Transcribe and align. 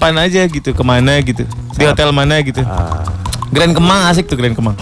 kapan 0.00 0.16
aja 0.18 0.48
gitu, 0.48 0.72
ke 0.72 0.80
mana 0.80 1.20
gitu, 1.20 1.44
di 1.76 1.84
hotel 1.84 2.08
mana 2.08 2.40
gitu. 2.40 2.64
Ah, 2.64 3.04
Grand 3.52 3.68
Kemang 3.70 4.08
asik 4.08 4.24
tuh 4.24 4.32
Grand 4.32 4.56
Kemang. 4.56 4.72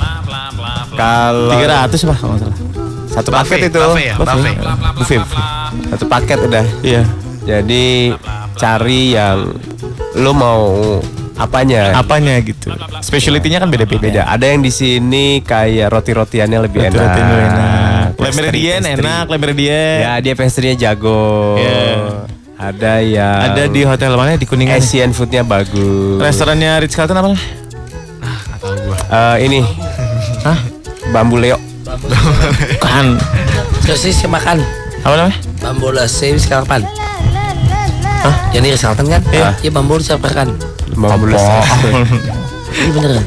kalau 0.94 1.50
300 1.52 1.90
apa 2.00 2.14
kalau 2.14 2.32
nggak 2.32 2.42
salah. 2.44 2.58
satu 3.08 3.28
paket 3.32 3.58
itu 3.64 3.78
Buffet 3.80 4.04
ya? 4.04 4.14
Buffet. 4.14 4.54
Buffet, 4.94 5.18
buffet. 5.18 5.42
satu 5.90 6.04
paket 6.06 6.38
udah 6.40 6.64
Iya. 6.80 7.02
jadi 7.44 8.14
cari 8.54 9.02
yang 9.10 9.58
lu 10.14 10.30
mau 10.32 10.62
apanya 11.34 11.94
Apanya 11.96 12.38
gitu. 12.40 12.70
Specialty-nya 13.00 13.58
kan 13.58 13.66
beda-beda. 13.68 13.98
beda 14.00 14.22
ada 14.24 14.42
yang 14.44 14.58
di 14.58 14.70
sini 14.70 15.38
kayak 15.40 15.86
roti 15.88 16.10
rotiannya 16.12 16.58
lebih 16.60 16.78
enak 16.84 16.94
Roti-rotinya 16.94 17.36
enak. 17.40 18.06
Le 18.12 18.18
Pastry- 18.20 18.36
Meridien 18.40 18.80
pastry. 18.80 18.94
enak, 19.00 19.24
Le 19.24 19.36
Meridien. 19.36 19.96
ya 20.00 20.12
dia 20.18 20.34
pastry-nya 20.34 20.76
jago 20.80 21.58
Iya. 21.58 22.37
Ada 22.58 22.98
yang 22.98 23.54
Ada 23.54 23.70
di 23.70 23.86
hotel 23.86 24.18
mana 24.18 24.34
di 24.34 24.42
Kuningan? 24.42 24.76
Asian 24.76 25.14
foodnya 25.14 25.46
bagus 25.46 26.18
Restorannya 26.18 26.82
Ritz 26.82 26.98
Carlton 26.98 27.14
apa? 27.14 27.28
Gak 27.30 28.58
tau 28.58 28.74
gue. 28.74 28.96
Eh, 28.98 29.36
ini 29.46 29.60
Hah? 30.42 30.58
bambu 31.08 31.38
leo 31.38 31.54
Kan. 32.78 33.16
Sosis 33.80 34.20
makan. 34.28 34.60
Apa 35.00 35.14
namanya? 35.16 35.38
Bambu 35.58 35.88
lese 35.88 36.36
kapan? 36.44 36.84
Hah? 38.20 38.34
Yang 38.52 38.62
di 38.62 38.70
Selatan 38.76 39.06
kan? 39.08 39.22
Iya. 39.30 39.48
Iya 39.62 39.70
bambu 39.72 39.96
kan? 39.96 40.48
bambu 40.92 41.26
leo 41.30 41.38
Ini 42.68 42.90
beneran. 42.92 43.24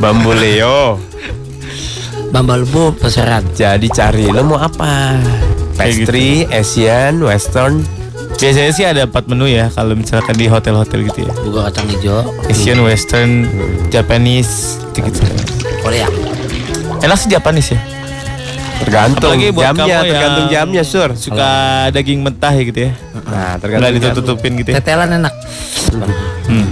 bambu 0.00 0.32
leo 0.32 0.80
Bambu 2.28 2.54
lebu 2.60 2.84
peseran. 2.96 3.40
jadi 3.52 3.88
cari 3.88 4.28
lo 4.28 4.44
mau 4.44 4.60
apa 4.60 5.16
pastry 5.80 6.44
Asian 6.50 7.24
Western 7.24 7.80
Biasanya 8.38 8.70
sih 8.70 8.86
ada 8.86 9.02
empat 9.02 9.26
menu 9.26 9.50
ya 9.50 9.66
kalau 9.68 9.98
misalkan 9.98 10.38
di 10.38 10.46
hotel-hotel 10.46 11.10
gitu 11.10 11.26
ya. 11.26 11.32
Buka 11.42 11.68
kacang 11.68 11.86
hijau. 11.90 12.22
Asian, 12.46 12.78
Western, 12.86 13.30
Japanese, 13.90 14.78
gitu-gitu. 14.94 15.26
Korea. 15.82 16.06
Enak 17.02 17.18
sih 17.18 17.28
Japanese 17.28 17.74
ya. 17.74 17.80
tergantung 18.78 19.34
Apalagi 19.34 19.50
buat 19.50 19.64
jamnya 19.66 19.82
kamu 19.82 19.90
yang 19.90 20.04
tergantung 20.06 20.46
jamnya 20.54 20.82
sur 20.86 21.10
Suka 21.18 21.50
daging 21.90 22.22
mentah 22.22 22.54
ya 22.54 22.62
gitu 22.62 22.80
ya. 22.86 22.92
nah 23.26 23.58
Nggak 23.58 23.58
tergantung 23.58 23.82
jam. 23.82 23.94
ditutup-tutupin 23.98 24.52
gitu 24.62 24.68
ya. 24.70 24.76
Tetelan 24.78 25.10
enak. 25.18 25.34
Hmm. 26.46 26.66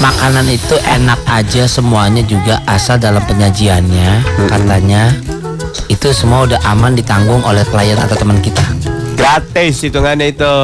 Makanan 0.00 0.46
itu 0.48 0.74
enak 0.82 1.20
aja 1.28 1.68
semuanya 1.68 2.24
juga 2.24 2.64
asal 2.64 2.96
dalam 2.96 3.20
penyajiannya 3.22 4.10
katanya 4.48 5.14
itu 5.86 6.08
semua 6.10 6.44
udah 6.44 6.60
aman 6.64 6.92
ditanggung 6.92 7.40
oleh 7.42 7.64
klien 7.64 7.96
atau 7.96 8.14
teman 8.14 8.38
kita. 8.38 8.62
gratis 9.14 9.80
hitungannya 9.80 10.30
itu 10.30 10.54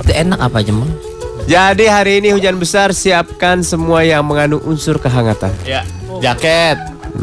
Itu 0.00 0.12
enak 0.12 0.38
apa 0.40 0.60
aja 0.60 0.70
mau? 0.70 0.86
jadi 1.44 1.84
hari 1.90 2.12
ini 2.18 2.30
hujan 2.30 2.56
besar 2.56 2.90
siapkan 2.90 3.60
semua 3.60 4.00
yang 4.00 4.22
mengandung 4.22 4.62
unsur 4.62 4.96
kehangatan 4.96 5.52
Ya, 5.62 5.82
jaket. 6.18 6.78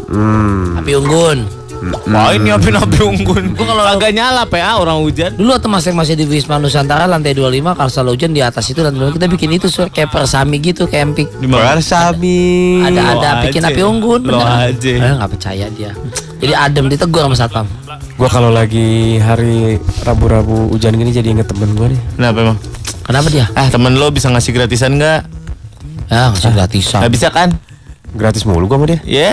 hmm. 0.08 0.78
Api 0.78 0.92
unggun. 0.94 1.38
Wah 1.82 2.30
ini 2.30 2.48
api-api 2.48 2.98
unggun. 3.02 3.44
Gua 3.52 3.66
kalau 3.66 3.82
agak 3.82 4.10
nyala 4.10 4.46
PA 4.46 4.78
orang 4.78 5.02
hujan. 5.02 5.34
Dulu 5.34 5.50
waktu 5.50 5.66
masih 5.66 5.90
masih 5.90 6.14
di 6.14 6.24
Wisma 6.24 6.56
Nusantara 6.56 7.04
lantai 7.04 7.34
25 7.34 7.74
kalau 7.74 7.90
selalu 7.90 8.10
hujan 8.14 8.30
di 8.30 8.38
atas 8.38 8.64
itu 8.66 8.78
25 8.78 9.18
kita 9.18 9.26
bikin 9.26 9.50
itu 9.52 9.66
sur 9.66 9.88
kayak 9.88 10.08
persami 10.08 10.56
gitu 10.58 10.86
camping. 10.86 11.26
Di 11.32 11.44
mana? 11.44 11.74
Bersami 11.74 12.86
Ada 12.86 13.02
ada 13.12 13.30
bikin 13.42 13.60
aja. 13.60 13.68
api 13.68 13.82
unggun 13.82 14.20
Lo 14.22 14.38
beneran. 14.38 14.70
aja. 14.70 14.90
Eh, 14.92 15.12
nggak 15.12 15.30
percaya 15.32 15.66
dia. 15.68 15.90
Jadi 16.38 16.52
adem 16.52 16.86
ditegur 16.86 17.22
sama 17.24 17.34
satpam. 17.34 17.66
Gua 18.14 18.28
kalau 18.28 18.48
lagi 18.48 19.18
hari 19.18 19.78
Rabu-Rabu 20.02 20.70
hujan 20.70 20.94
gini 20.94 21.10
jadi 21.10 21.32
inget 21.32 21.46
temen 21.46 21.72
gue 21.72 21.86
nih 21.88 22.00
Kenapa 22.14 22.36
emang? 22.40 22.58
Kenapa 23.02 23.26
dia? 23.26 23.46
Ah 23.52 23.66
temen 23.66 23.94
lo 23.94 24.06
bisa 24.08 24.28
ngasih 24.28 24.52
gratisan 24.52 24.94
nggak? 24.94 25.20
Ya 26.06 26.30
ngasih 26.30 26.50
gratisan. 26.52 27.00
Nggak 27.02 27.12
bisa 27.12 27.28
kan? 27.28 27.48
Gratis 28.12 28.44
mulu 28.44 28.68
gua 28.68 28.76
sama 28.76 28.86
dia 28.86 29.00
Ya, 29.02 29.32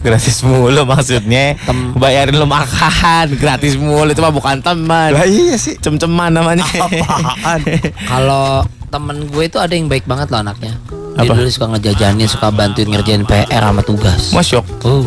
gratis 0.00 0.40
mulu 0.40 0.82
maksudnya. 0.84 1.56
Bayarin 1.94 2.36
lo 2.36 2.44
makan, 2.44 3.36
gratis 3.36 3.74
mulu 3.74 4.08
itu 4.08 4.18
mah 4.18 4.30
bukan 4.30 4.60
teman. 4.60 5.14
iya 5.24 5.56
sih 5.56 5.76
Cem-ceman 5.76 6.32
namanya. 6.32 6.64
Kalau 8.10 8.62
temen 8.88 9.26
gue 9.26 9.44
itu 9.44 9.58
ada 9.58 9.72
yang 9.72 9.86
baik 9.86 10.04
banget 10.04 10.30
loh 10.30 10.40
anaknya. 10.40 10.74
Dia 11.16 11.24
Apa? 11.24 11.32
dulu 11.32 11.48
suka 11.48 11.66
ngejajanin, 11.72 12.28
suka 12.28 12.52
bantuin 12.52 12.88
ngerjain 12.88 13.24
PR 13.24 13.62
sama 13.64 13.80
tugas. 13.80 14.32
Masyok. 14.32 14.64
Tuh. 14.78 15.04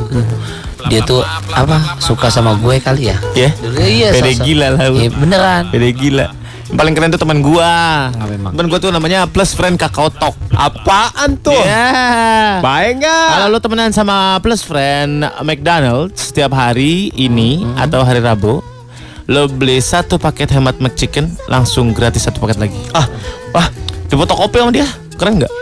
Dia 0.90 1.04
tuh 1.04 1.22
apa? 1.54 2.00
Suka 2.02 2.32
sama 2.32 2.56
gue 2.56 2.80
kali 2.80 3.14
ya? 3.14 3.18
Ya. 3.36 3.54
Dulu 3.54 3.78
iya. 3.78 4.10
Pede 4.10 4.34
sosok- 4.34 4.46
gila 4.48 4.68
lah. 4.74 4.90
Iya, 4.90 5.10
beneran. 5.12 5.64
Pede 5.70 5.90
gila. 5.94 6.26
Paling 6.70 6.94
keren 6.94 7.10
tuh 7.10 7.18
teman 7.18 7.42
gua. 7.42 8.08
Emang? 8.30 8.54
Teman 8.54 8.70
gua 8.70 8.78
tuh 8.78 8.94
namanya 8.94 9.26
Plus 9.26 9.58
Friend 9.58 9.74
Kakao 9.74 10.14
Talk. 10.14 10.38
Apaan 10.54 11.34
tuh? 11.42 11.58
Ya. 11.58 12.62
Baik 12.62 13.02
nggak? 13.02 13.28
Kalau 13.34 13.48
lo 13.50 13.58
temenan 13.58 13.90
sama 13.90 14.38
Plus 14.40 14.62
Friend 14.62 15.26
McDonald's 15.42 16.30
setiap 16.30 16.54
hari 16.54 17.10
ini 17.18 17.66
atau 17.74 18.06
hari 18.06 18.22
Rabu, 18.22 18.62
lo 19.26 19.44
beli 19.50 19.82
satu 19.82 20.22
paket 20.22 20.54
hemat 20.54 20.78
McChicken 20.78 21.34
langsung 21.50 21.90
gratis 21.90 22.30
satu 22.30 22.38
paket 22.38 22.62
lagi. 22.62 22.80
Ah, 22.94 23.10
wah, 23.50 23.68
Di 24.10 24.18
fotokopi 24.18 24.58
sama 24.58 24.74
dia, 24.74 24.90
keren 25.22 25.38
nggak? 25.38 25.54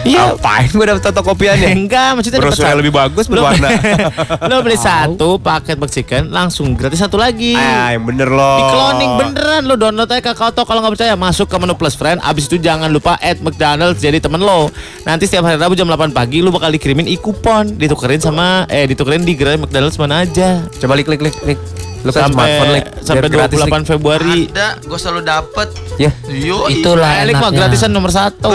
Iya. 0.00 0.32
Apain 0.32 0.66
gue 0.66 0.80
dapet 0.82 1.02
fotokopiannya? 1.02 1.68
Enggak, 1.76 2.08
maksudnya 2.16 2.40
Brosurnya 2.40 2.72
lebih 2.74 2.90
bagus 2.90 3.26
Lo- 3.26 3.44
berwarna. 3.44 3.68
lo 4.50 4.56
beli 4.60 4.74
satu 4.74 5.36
paket 5.36 5.76
McChicken 5.76 6.28
langsung 6.28 6.72
gratis 6.72 6.98
satu 6.98 7.14
lagi. 7.14 7.52
ah, 7.52 7.92
yang 7.92 8.04
bener 8.04 8.26
loh. 8.26 8.56
Di 8.56 8.64
cloning 8.66 9.10
beneran 9.16 9.62
lo 9.64 9.74
download 9.74 10.08
aja 10.08 10.22
Kakao 10.22 10.50
Talk 10.50 10.64
kalau 10.64 10.80
nggak 10.80 10.94
percaya 10.94 11.14
masuk 11.14 11.46
ke 11.46 11.56
menu 11.56 11.74
plus 11.74 11.92
friend 11.92 12.18
abis 12.20 12.46
itu 12.46 12.56
jangan 12.56 12.88
lupa 12.88 13.20
add 13.20 13.40
McDonald's 13.40 13.98
jadi 13.98 14.18
temen 14.18 14.40
lo 14.40 14.72
nanti 15.02 15.24
setiap 15.24 15.44
hari 15.44 15.56
Rabu 15.56 15.74
jam 15.74 15.84
8 15.84 16.10
pagi 16.10 16.40
lo 16.40 16.48
bakal 16.48 16.70
dikirimin 16.70 17.04
e-coupon 17.06 17.76
ditukerin 17.76 18.18
sama 18.18 18.64
eh 18.66 18.84
ditukerin 18.84 19.20
di 19.20 19.34
gerai 19.34 19.56
McDonald's 19.56 19.96
mana 19.96 20.22
aja 20.22 20.64
Coba 20.76 20.96
klik 20.96 21.06
klik 21.06 21.20
klik 21.20 21.36
klik. 21.36 21.60
Lu 22.00 22.10
kan 22.10 22.32
smartphone 22.32 22.72
lik. 22.72 22.84
sampai 23.04 23.20
Biar 23.20 23.28
gratis, 23.28 23.60
28 23.60 23.60
Lik. 23.60 23.84
Februari 23.84 24.38
Ada, 24.48 24.68
gue 24.80 24.96
selalu 24.96 25.20
dapet. 25.20 25.68
Ya. 26.00 26.10
Yo, 26.26 26.64
Itulah 26.66 27.20
Eh, 27.20 27.28
Lik 27.28 27.36
mah 27.36 27.52
gratisan 27.52 27.92
nomor 27.92 28.08
satu 28.08 28.48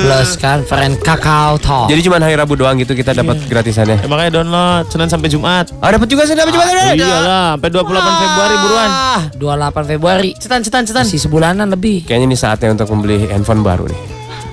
Plus 0.00 0.30
kan 0.36 0.64
friend 0.64 0.96
kakao 0.98 1.60
talk. 1.60 1.86
Jadi 1.86 2.00
cuma 2.00 2.16
hari 2.16 2.34
Rabu 2.34 2.56
doang 2.56 2.74
gitu 2.80 2.92
kita 2.92 3.12
dapat 3.12 3.36
gratisannya. 3.44 4.00
Ya, 4.00 4.08
makanya 4.08 4.40
download 4.40 4.84
Senin 4.88 5.08
sampai 5.12 5.28
Jumat 5.28 5.68
Oh, 5.76 5.86
dapat 5.86 6.08
juga 6.08 6.24
sih, 6.24 6.32
dapat 6.32 6.50
juga. 6.50 6.64
Oh, 6.64 6.96
iyalah 6.96 7.46
sampai 7.54 7.68
28 7.68 8.16
Februari 8.16 8.54
buruan 8.58 8.90
28 9.36 9.86
Februari. 9.86 10.30
cetan 10.34 10.60
cetan 10.64 10.82
cetan 10.84 11.04
Masih 11.04 11.20
sebulanan 11.20 11.68
lebih. 11.68 12.02
Kayaknya 12.08 12.26
ini 12.26 12.34
saatnya 12.34 12.72
untuk 12.72 12.88
membeli 12.88 13.28
handphone 13.28 13.60
baru 13.60 13.86
nih. 13.86 14.00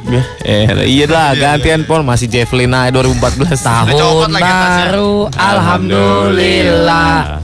Ya, 0.04 0.20
eh, 0.44 0.68
iya 0.84 1.08
lah 1.08 1.32
ganti 1.32 1.72
handphone 1.72 2.04
masih 2.04 2.28
Javelin 2.28 2.76
aja 2.76 2.92
2014 2.92 3.56
Tahun 3.64 4.36
baru 4.36 5.32
alhamdulillah. 5.32 7.40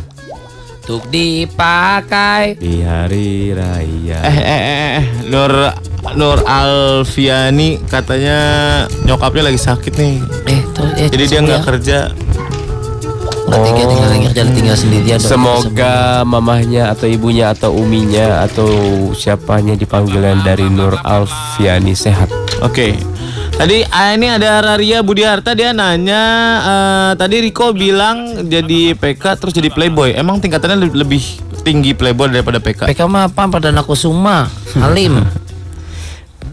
Untuk 0.89 1.05
dipakai. 1.13 2.57
Di 2.57 2.81
hari 2.81 3.53
raya. 3.53 4.25
Eh, 4.25 4.38
eh, 4.41 4.41
eh, 4.41 4.89
eh, 4.97 5.03
Nur 5.29 5.69
Nur 6.17 6.41
Alfiani 6.50 7.77
katanya 7.85 8.39
nyokapnya 9.05 9.53
lagi 9.53 9.61
sakit 9.61 9.94
nih. 9.94 10.17
Eh, 10.50 10.61
terus 10.73 10.91
eh, 10.97 11.09
Jadi 11.13 11.23
dia 11.29 11.39
nggak 11.45 11.61
ya. 11.61 11.67
kerja. 11.69 11.97
Nggak 12.09 13.59
tinggal 13.69 13.85
tinggal 13.85 14.09
kerja 14.33 14.41
tinggal 14.50 14.77
sendirian. 14.81 15.19
Semoga 15.22 16.25
mamahnya 16.25 16.89
atau 16.89 17.06
ibunya 17.06 17.53
atau 17.53 17.69
uminya 17.77 18.50
atau 18.50 18.66
siapanya 19.13 19.77
dipanggilan 19.77 20.41
dari 20.41 20.66
Nur 20.73 20.97
Alfiani 21.06 21.94
sehat. 21.94 22.33
Oke. 22.66 22.97
Tadi 23.59 23.83
ah, 23.85 24.15
ini 24.15 24.31
ada 24.31 24.63
Raria 24.63 25.03
Budi 25.03 25.27
Harta 25.27 25.51
dia 25.51 25.75
nanya 25.75 26.23
eh, 26.57 27.11
tadi 27.13 27.43
Riko 27.43 27.75
bilang 27.75 28.47
jadi 28.47 28.95
PK 28.95 29.23
terus 29.35 29.51
jadi 29.51 29.67
playboy. 29.67 30.15
Emang 30.15 30.39
tingkatannya 30.39 30.79
le- 30.79 30.95
lebih 30.97 31.19
tinggi 31.59 31.91
playboy 31.91 32.31
daripada 32.31 32.63
PK? 32.63 32.87
PK 32.87 33.01
mah 33.05 33.27
apa 33.27 33.51
Perdana 33.51 33.83
Kusuma, 33.83 34.47
Halim. 34.75 35.19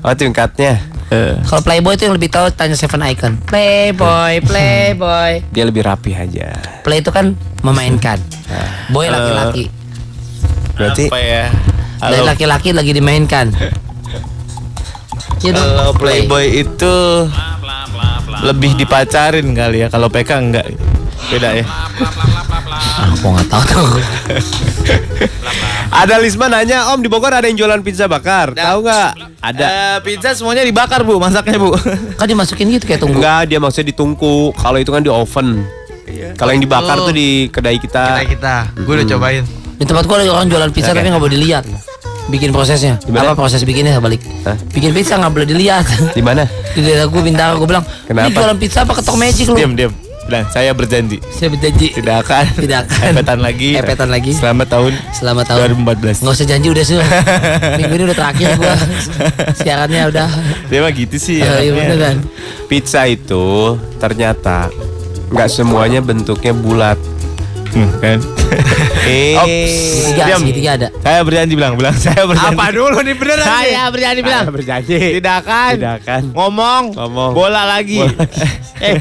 Oh 0.03 0.15
tingkatnya 0.15 0.79
Eh, 1.07 1.39
Kalau 1.47 1.63
Playboy 1.63 1.95
itu 1.95 2.03
yang 2.03 2.15
lebih 2.15 2.27
tahu 2.27 2.51
tanya 2.51 2.75
Seven 2.75 2.99
Icon. 3.01 3.39
Playboy, 3.43 4.43
Playboy. 4.43 5.39
dia 5.51 5.63
lebih 5.63 5.87
rapi 5.87 6.11
aja. 6.11 6.51
Play 6.83 6.99
itu 6.99 7.11
kan 7.11 7.35
memainkan. 7.63 8.19
Boy 8.95 9.07
laki-laki. 9.07 9.71
Berarti 10.75 11.07
apa 11.07 11.19
ya? 11.19 11.45
Halo. 12.03 12.27
laki-laki 12.27 12.75
lagi 12.75 12.91
dimainkan. 12.91 13.55
Iya 15.45 15.51
dong. 15.53 15.69
Kalau 15.69 15.93
playboy 15.97 16.47
itu 16.65 16.97
lebih 18.45 18.71
dipacarin 18.77 19.47
kali 19.53 19.85
ya. 19.85 19.89
Kalau 19.93 20.09
PK 20.09 20.31
enggak. 20.41 20.67
Beda 21.33 21.51
ya. 21.59 21.65
Ah, 21.67 23.13
aku 23.13 23.27
nggak 23.35 23.49
tahu 23.51 23.63
tuh. 23.67 23.89
ada 26.05 26.15
Lisma 26.21 26.47
nanya, 26.49 26.93
Om 26.93 27.01
di 27.03 27.09
Bogor 27.09 27.33
ada 27.33 27.49
yang 27.49 27.57
jualan 27.57 27.81
pizza 27.83 28.07
bakar. 28.07 28.53
Tahu 28.53 28.79
nggak? 28.85 29.11
Ada. 29.43 29.67
Eh, 29.67 29.97
pizza 30.05 30.33
semuanya 30.37 30.63
dibakar 30.65 31.03
bu, 31.03 31.19
masaknya 31.19 31.57
bu. 31.61 31.73
Kan 32.21 32.27
dimasukin 32.29 32.69
gitu 32.73 32.85
kayak 32.89 33.01
tunggu. 33.03 33.21
Enggak, 33.21 33.49
dia 33.49 33.59
maksudnya 33.61 33.93
ditungku. 33.93 34.55
Kalau 34.57 34.79
itu 34.81 34.91
kan 34.93 35.03
di 35.03 35.11
oven. 35.11 35.65
Kalau 36.37 36.51
yang 36.55 36.63
dibakar 36.63 36.97
tuh 37.03 37.15
di 37.17 37.51
kedai 37.51 37.77
kita. 37.81 38.23
Kita 38.23 38.25
kita, 38.29 38.55
gue 38.77 38.95
udah 39.03 39.07
cobain. 39.17 39.45
Di 39.77 39.85
tempat 39.85 40.05
gua 40.09 40.17
ada 40.25 40.33
orang 40.33 40.49
jualan 40.49 40.71
pizza 40.73 40.93
Oke. 40.93 41.05
tapi 41.05 41.09
nggak 41.13 41.21
boleh 41.21 41.35
dilihat. 41.37 41.65
Bikin 42.27 42.51
prosesnya. 42.51 42.99
Gimana? 43.03 43.33
Apa 43.33 43.39
proses 43.39 43.63
bikinnya 43.63 43.99
balik? 44.03 44.23
Hah? 44.43 44.59
Bikin 44.75 44.91
pizza 44.91 45.15
nggak 45.19 45.33
boleh 45.33 45.47
dilihat. 45.47 45.87
Di 46.17 46.23
mana? 46.23 46.47
Di 46.75 46.81
daerah 46.83 47.07
gue 47.07 47.23
bintang 47.23 47.59
gue 47.59 47.69
bilang, 47.69 47.85
ini 47.87 48.09
Kenapa? 48.11 48.35
jualan 48.35 48.59
pizza 48.59 48.79
apa 48.83 48.93
ketok 48.99 49.17
magic 49.19 49.47
lu? 49.51 49.57
Diam, 49.57 49.73
diam. 49.79 49.93
Bilang, 50.27 50.43
saya 50.51 50.75
berjanji. 50.75 51.23
Saya 51.31 51.55
berjanji. 51.55 51.95
Tidak 51.95 52.17
akan. 52.27 52.45
Tidak 52.59 52.79
akan. 52.83 53.11
Epetan 53.15 53.39
lagi. 53.39 53.79
Epetan 53.79 54.09
lagi. 54.11 54.35
Selamat 54.35 54.67
tahun 54.75 54.93
Selamat 55.15 55.45
tahun 55.55 55.79
2014. 55.87 56.27
Nggak 56.27 56.35
usah 56.35 56.47
janji 56.51 56.69
udah 56.75 56.85
sih. 56.85 56.99
Minggu 57.79 57.95
ini 57.95 58.05
udah 58.11 58.19
terakhir 58.19 58.49
gua. 58.59 58.75
Siarannya 59.63 60.03
udah. 60.11 60.29
Dia 60.67 60.79
mah 60.83 60.91
gitu 60.91 61.17
sih. 61.23 61.39
Eh, 61.39 61.47
iya 61.47 61.71
anaknya. 61.71 61.95
beneran. 61.95 62.17
Pizza 62.67 63.07
itu 63.07 63.79
ternyata 64.03 64.67
nggak 65.31 65.47
semuanya 65.47 66.03
bentuknya 66.03 66.51
bulat. 66.59 66.99
Hmm, 67.71 67.91
kan? 68.03 68.19
Eh, 69.07 69.39
Segitiga, 69.71 70.25
Diam. 70.27 70.41
segitiga 70.43 70.71
ada. 70.75 70.89
Saya 70.99 71.21
berjanji 71.23 71.55
bilang, 71.55 71.75
bilang 71.79 71.95
saya 72.05 72.23
berjanji. 72.27 72.59
apa 72.59 72.67
dulu 72.75 72.99
nih 73.01 73.15
beneran? 73.15 73.47
Saya 73.47 73.83
berjanji 73.89 74.21
bilang. 74.21 74.45
Saya 74.45 74.55
berjanji. 74.55 74.97
Tidak 75.17 75.35
akan. 75.41 75.73
Tidak 75.79 75.95
akan. 76.03 76.23
Ngomong. 76.35 76.85
Ngomong. 76.93 77.31
Bola 77.33 77.63
lagi. 77.65 78.03
Eh, 78.77 79.01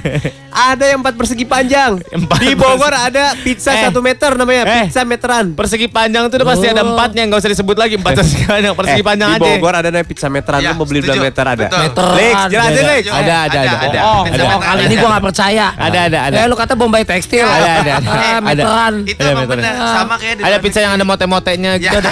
ada 0.56 0.88
yang 0.88 1.00
empat 1.00 1.13
persegi 1.13 1.44
panjang. 1.44 2.00
Empat 2.16 2.40
Di 2.40 2.56
Bogor 2.56 2.90
ada 2.90 3.36
pizza 3.38 3.69
Eh. 3.69 3.84
satu 3.84 4.00
meter 4.00 4.31
namanya, 4.34 4.63
Eh. 4.63 4.88
pizza 4.88 5.04
meteran. 5.04 5.52
Persegi 5.52 5.86
panjang 5.86 6.25
itu 6.25 6.36
udah 6.36 6.48
pasti 6.48 6.66
ada 6.66 6.80
Oh. 6.80 6.90
empatnya, 6.90 7.28
nggak 7.28 7.40
usah 7.40 7.52
disebut 7.52 7.75
lagi 7.75 7.96
empat 7.96 8.12
persegi 8.16 8.46
panjang, 8.46 8.74
persegi 8.74 9.02
Eh, 9.02 9.06
panjang 9.06 9.30
di 9.30 9.36
aja. 9.36 9.46
Bogor 9.52 9.74
ada 9.75 9.88
namanya 9.90 10.07
pizza 10.07 10.28
meteran. 10.28 10.60
Ya, 10.60 10.72
Lu 10.72 10.80
mau 10.80 10.88
beli 10.88 11.04
dua 11.04 11.16
meter 11.19 11.44
ada. 11.46 11.68
Meteran. 11.68 12.16
Lex, 12.16 12.36
jelasin 12.48 12.72
Ada, 12.72 12.84
Lex. 12.88 13.04
ada, 13.06 13.36
ada, 13.44 13.60
ada. 13.60 13.75
ada. 13.75 14.00
Oh, 14.02 14.22
Pizza 14.24 14.44
oh, 14.46 14.60
kali 14.62 14.81
ini 14.81 14.88
ada. 14.88 15.02
gua 15.02 15.10
nggak 15.12 15.25
percaya. 15.25 15.66
Ada, 15.75 16.00
ada, 16.07 16.19
ada. 16.31 16.36
Eh, 16.38 16.46
lu 16.48 16.56
kata 16.56 16.74
Bombay 16.74 17.04
Tekstil. 17.04 17.44
Ada, 17.44 17.60
ada, 17.75 17.92
ada. 17.92 17.92
Ah, 18.06 18.16
Ada. 18.16 18.40
meteran. 18.42 18.94
Itu 19.04 19.19
Ada 19.19 19.28
emang 19.28 19.44
meteran. 19.44 19.60
bener 19.60 19.74
sama 19.75 20.16
kayak 20.16 20.36
di 20.36 20.42
Ada 20.42 20.58
pizza 20.58 20.80
yang 20.80 20.94
ada 20.94 21.04
mote-motenya 21.04 21.72
gitu 21.75 21.92
Ya. 21.92 22.00
ada. 22.01 22.12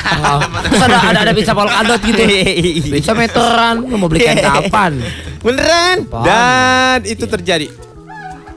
Terus 0.63 0.81
ada, 0.83 0.97
ada, 0.99 1.19
ada 1.21 1.33
pizza 1.33 1.53
polkadot 1.53 2.01
gitu. 2.01 2.23
Pizza 2.93 3.13
meteran. 3.13 3.75
Lu 3.79 3.95
mau 3.95 4.07
beli 4.07 4.19
kain 4.21 4.37
kapan? 4.37 4.91
Beneran? 5.39 5.97
Dan 6.23 6.97
itu 7.05 7.23
terjadi. 7.23 7.67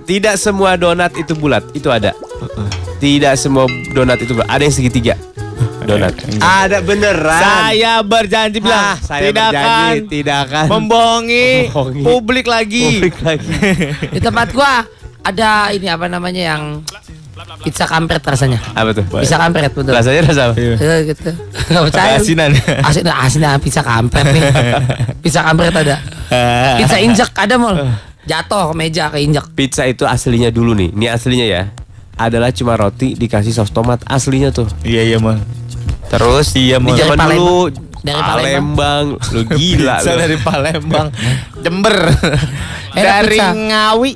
Tidak 0.07 0.35
semua 0.39 0.79
donat 0.79 1.11
itu 1.15 1.35
bulat, 1.35 1.67
itu 1.75 1.91
ada. 1.91 2.15
Tidak 2.97 3.35
semua 3.35 3.67
donat 3.91 4.17
itu 4.17 4.33
bulat, 4.33 4.47
ada 4.47 4.63
yang 4.63 4.73
segitiga. 4.73 5.15
Donat. 5.83 6.15
Ada 6.39 6.83
beneran. 6.83 7.39
Saya 7.39 8.03
berjanji 8.03 8.59
bilang 8.59 8.95
Ah, 8.95 8.97
saya 8.99 9.31
tidak 9.31 9.51
berjanji, 9.51 9.71
akan 9.71 9.95
tidak 10.11 10.39
akan 10.47 10.65
membohongi, 10.67 11.49
Membohongi. 11.71 12.03
publik 12.03 12.47
lagi. 12.47 12.87
publik 12.99 13.17
lagi. 13.23 13.47
Di 14.15 14.21
tempat 14.21 14.51
gua 14.51 14.83
ada 15.23 15.71
ini 15.71 15.87
apa 15.87 16.07
namanya 16.07 16.43
yang 16.55 16.63
pizza 17.63 17.87
kampret 17.87 18.19
rasanya. 18.19 18.59
Apa 18.75 18.91
tuh? 18.95 19.07
Pizza 19.07 19.39
kampret 19.39 19.71
betul. 19.71 19.95
Rasanya 19.95 20.21
rasa 20.27 20.43
apa? 20.51 20.55
Ya, 20.59 20.97
gitu. 21.07 21.31
Gak 21.71 21.83
percaya. 21.87 22.15
lu. 22.15 22.23
Asinan. 22.23 22.51
Asin, 22.83 23.05
asin 23.07 23.43
pizza 23.63 23.83
kampret 23.83 24.27
nih. 24.27 24.43
Pizza 25.23 25.47
kampret 25.47 25.71
ada. 25.71 25.97
Pizza 26.83 26.99
injek 26.99 27.31
ada 27.31 27.55
mall. 27.59 27.79
Jatuh 28.27 28.71
ke 28.71 28.75
meja 28.75 29.07
keinjek. 29.09 29.47
Pizza 29.55 29.87
itu 29.87 30.03
aslinya 30.03 30.51
dulu 30.51 30.75
nih. 30.75 30.91
Ini 30.91 31.07
aslinya 31.09 31.47
ya. 31.47 31.63
Adalah 32.17 32.51
cuma 32.51 32.75
roti 32.75 33.15
dikasih 33.15 33.53
saus 33.53 33.71
tomat 33.71 34.03
aslinya 34.05 34.51
tuh. 34.51 34.67
Iya 34.83 35.03
iya 35.05 35.19
mah. 35.19 35.39
Terus 36.07 36.55
Iya, 36.55 36.79
Mal. 36.79 36.95
zaman 36.95 37.19
Dari 37.19 37.37
dulu 37.37 37.61
Dari 37.99 38.23
Palembang, 38.23 39.07
lu 39.35 39.43
gila 39.51 39.99
Pizza 39.99 40.11
lu. 40.15 40.19
dari 40.21 40.37
Palembang, 40.39 41.07
Jember, 41.67 41.97
dari 42.95 43.35
pizza. 43.35 43.51
Ngawi. 43.51 44.13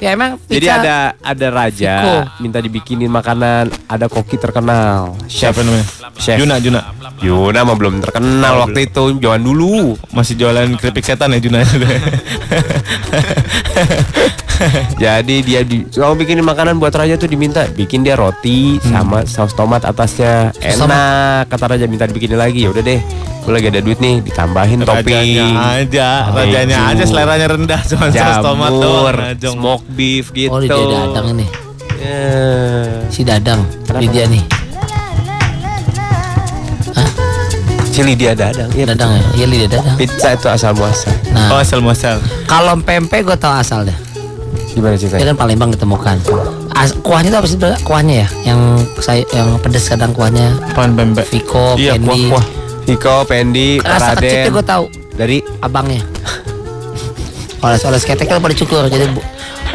Ya 0.00 0.16
emang 0.16 0.40
pizza. 0.40 0.56
Jadi 0.56 0.66
ada 0.72 1.12
ada 1.20 1.46
raja 1.52 1.94
Viko. 2.00 2.16
minta 2.40 2.56
dibikinin 2.64 3.12
makanan, 3.12 3.68
ada 3.84 4.08
koki 4.08 4.40
terkenal. 4.40 5.12
Chef 5.28 5.52
Siapa 5.52 5.60
namanya? 5.60 5.84
Chef. 6.16 6.40
Juna 6.40 6.56
Juna. 6.56 6.80
Yuna 7.20 7.68
mah 7.68 7.76
belum 7.76 8.00
terkenal 8.00 8.64
waktu 8.64 8.88
itu, 8.88 9.20
zaman 9.20 9.44
dulu. 9.44 10.00
Masih 10.16 10.40
jualan 10.40 10.72
keripik 10.80 11.04
setan 11.04 11.36
ya 11.36 11.40
Juna. 11.44 11.60
Jadi 15.02 15.36
dia 15.42 15.60
di 15.64 15.84
kalau 15.88 16.12
bikinin 16.12 16.44
makanan 16.44 16.76
buat 16.76 16.92
raja 16.92 17.16
tuh 17.16 17.26
diminta 17.26 17.64
bikin 17.66 18.04
dia 18.04 18.14
roti 18.14 18.76
sama 18.82 19.24
saus 19.24 19.52
tomat 19.52 19.84
atasnya. 19.84 20.52
Enak 20.60 21.48
kata 21.48 21.76
raja 21.76 21.84
minta 21.88 22.04
dibikinin 22.04 22.36
lagi. 22.36 22.64
Ya 22.64 22.70
udah 22.70 22.82
deh. 22.84 23.00
Gue 23.40 23.52
lagi 23.56 23.72
ada 23.72 23.80
duit 23.80 23.96
nih 23.98 24.20
ditambahin 24.20 24.84
topping. 24.84 25.16
Rajanya 25.16 25.46
aja, 25.80 26.08
rajanya 26.28 26.76
Keju. 26.76 26.90
aja 26.92 27.04
seleranya 27.08 27.46
rendah 27.48 27.80
cuma 27.88 28.06
saus 28.12 28.38
tomat 28.44 28.72
doang. 28.72 29.16
Smoke 29.40 29.84
beef 29.88 30.28
gitu. 30.36 30.52
Oh, 30.52 30.60
dia 30.60 30.76
Dadang 30.76 31.26
ini. 31.32 31.46
Ya. 32.00 32.20
Si 33.08 33.20
Dadang. 33.24 33.60
Lydia 33.96 34.28
nih. 34.28 34.44
Si 37.90 38.00
Lydia 38.06 38.32
Dadang. 38.38 38.70
Iya, 38.72 38.84
Dadang 38.94 39.10
ya. 39.12 39.22
Iya 39.34 39.46
Lydia 39.50 39.68
Dadang. 39.72 39.96
Pizza 39.98 40.32
itu 40.32 40.46
asal 40.46 40.72
muasal. 40.76 41.10
Oh 41.10 41.32
Nah, 41.34 41.58
asal 41.58 41.78
muasal. 41.82 42.16
kalau 42.46 42.78
pempek 42.80 43.26
gue 43.26 43.36
tau 43.36 43.50
asalnya. 43.52 43.96
Gimana 44.70 44.92
Dia 44.92 45.00
ceritanya? 45.00 45.26
kan 45.26 45.38
Palembang 45.38 45.70
ditemukan. 45.70 46.16
As, 46.72 46.94
kuahnya 46.96 47.28
itu 47.28 47.36
apa 47.36 47.46
sih 47.46 47.58
kuahnya 47.82 48.14
ya? 48.16 48.28
Yang 48.46 48.60
saya 48.98 49.22
yang 49.30 49.58
pedes 49.58 49.84
kadang 49.84 50.10
kuahnya. 50.10 50.54
Pan 50.72 50.94
pempek. 50.94 51.26
Viko, 51.28 51.74
Iya 51.74 51.94
kuah 51.94 52.06
Candy. 52.08 52.22
kuah. 52.28 52.44
Viko, 52.82 53.14
Pendi, 53.24 53.68
Rasa 53.78 54.14
Raden. 54.14 54.50
gue 54.50 54.64
tahu. 54.64 54.84
Dari 55.12 55.36
abangnya 55.58 56.00
oles-oles 57.60 58.00
ketek 58.02 58.24
kan 58.24 58.40
pada 58.40 58.56
cukur 58.56 58.88
jadi 58.88 59.04
bu- 59.06 59.20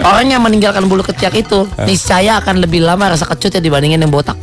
orang 0.02 0.26
yang 0.28 0.42
meninggalkan 0.42 0.82
bulu 0.84 1.04
ketiak 1.04 1.38
itu 1.38 1.70
niscaya 1.80 2.42
akan 2.42 2.58
lebih 2.58 2.82
lama 2.82 3.14
rasa 3.14 3.24
kecutnya 3.28 3.62
dibandingin 3.62 4.02
yang 4.02 4.10
botak 4.10 4.34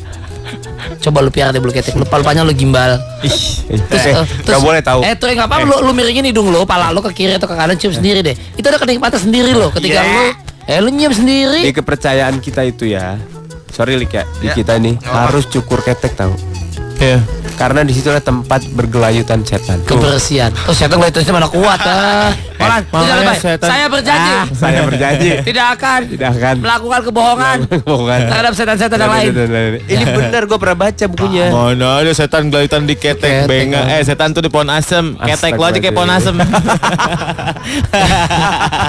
coba 1.01 1.19
lu 1.19 1.31
piara 1.31 1.51
deh 1.51 1.59
bulu 1.59 1.75
ketek 1.75 1.91
lu 1.93 2.07
palu-palunya 2.07 2.47
lu 2.47 2.55
gimbal 2.55 3.03
terus, 3.19 3.67
Eh, 3.67 4.15
eh, 4.15 4.27
nggak 4.47 4.63
boleh 4.63 4.79
tahu. 4.81 5.03
eh 5.03 5.15
tuh 5.15 5.27
nggak 5.27 5.49
apa 5.49 5.59
lu 5.61 5.75
lu 5.81 5.91
miringin 5.91 6.23
hidung 6.25 6.49
lu 6.49 6.63
pala 6.63 6.95
lu 6.95 7.03
ke 7.03 7.11
kiri 7.13 7.35
atau 7.35 7.45
ke 7.45 7.57
kanan 7.57 7.75
cium 7.75 7.91
sendiri 7.91 8.23
deh 8.23 8.37
itu 8.55 8.63
ada 8.63 8.79
kenikmatan 8.79 9.19
sendiri 9.19 9.51
lo 9.51 9.75
ketika 9.75 9.99
Yeah. 9.99 10.07
lu 10.07 10.23
eh 10.65 10.79
lu 10.79 10.91
nyium 10.91 11.11
sendiri 11.11 11.67
di 11.67 11.73
kepercayaan 11.73 12.39
kita 12.39 12.63
itu 12.63 12.87
ya. 12.87 13.19
Sorry 13.73 13.97
Lik 13.97 14.13
ya, 14.13 14.29
di 14.37 14.47
Ya, 14.47 14.55
kita 14.55 14.77
nih 14.77 15.01
nggak 15.01 15.09
apa-apa. 15.09 15.27
harus 15.33 15.45
cukur 15.49 15.81
ketek 15.81 16.13
tahu. 16.13 16.37
Iya. 17.01 17.25
Karena 17.55 17.81
di 17.83 17.93
situ 17.93 18.09
ada 18.09 18.19
tempat 18.19 18.65
bergelayutan 18.69 19.43
setan. 19.43 19.79
kebersihan 19.83 20.51
oh 20.65 20.73
setan 20.73 20.99
itu 20.99 21.21
mana 21.29 21.47
kuat 21.47 21.79
ah 21.81 22.31
makanya 22.59 22.89
tidak 22.89 23.19
lebay. 23.19 23.37
setan- 23.37 23.69
saya 23.69 23.87
berjanji 23.87 24.33
Ah, 24.33 24.45
saya 24.53 24.81
berjanji 24.83 25.31
tidak 25.49 25.67
akan 25.73 26.01
tidak 26.07 26.29
akan 26.33 26.55
melakukan 26.59 27.01
kebohongan 27.03 27.57
Bukan. 27.83 28.19
terhadap 28.25 28.53
setan-setan 28.53 28.99
yang 28.99 29.13
lain 29.13 29.27
Ini 29.83 30.05
benar 30.07 30.43
gue 30.45 30.59
pernah 30.59 30.79
baca 30.79 31.05
bukunya. 31.07 31.47
Mana 31.49 31.89
ada 31.99 32.13
setan 32.13 32.49
gelitan 32.49 32.85
di 32.85 32.95
ketek 32.95 33.45
Ketek, 33.45 33.49
benga. 33.49 33.81
oh. 33.81 33.93
Eh 33.93 34.03
setan 34.03 34.31
tuh 34.31 34.41
di 34.41 34.49
pohon 34.49 34.69
asem. 34.69 35.15
Ketek 35.17 35.55
lo 35.55 35.65
aja 35.65 35.79
kayak 35.79 35.93
pohon 35.93 36.11
asem. 36.11 36.35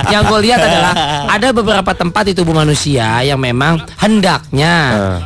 yang 0.10 0.24
gue 0.24 0.40
lihat 0.42 0.60
adalah 0.60 0.94
ada 1.28 1.48
beberapa 1.52 1.92
tempat 1.94 2.24
di 2.26 2.34
tubuh 2.34 2.54
manusia 2.54 3.22
yang 3.22 3.38
memang 3.38 3.82
hendaknya 3.98 4.74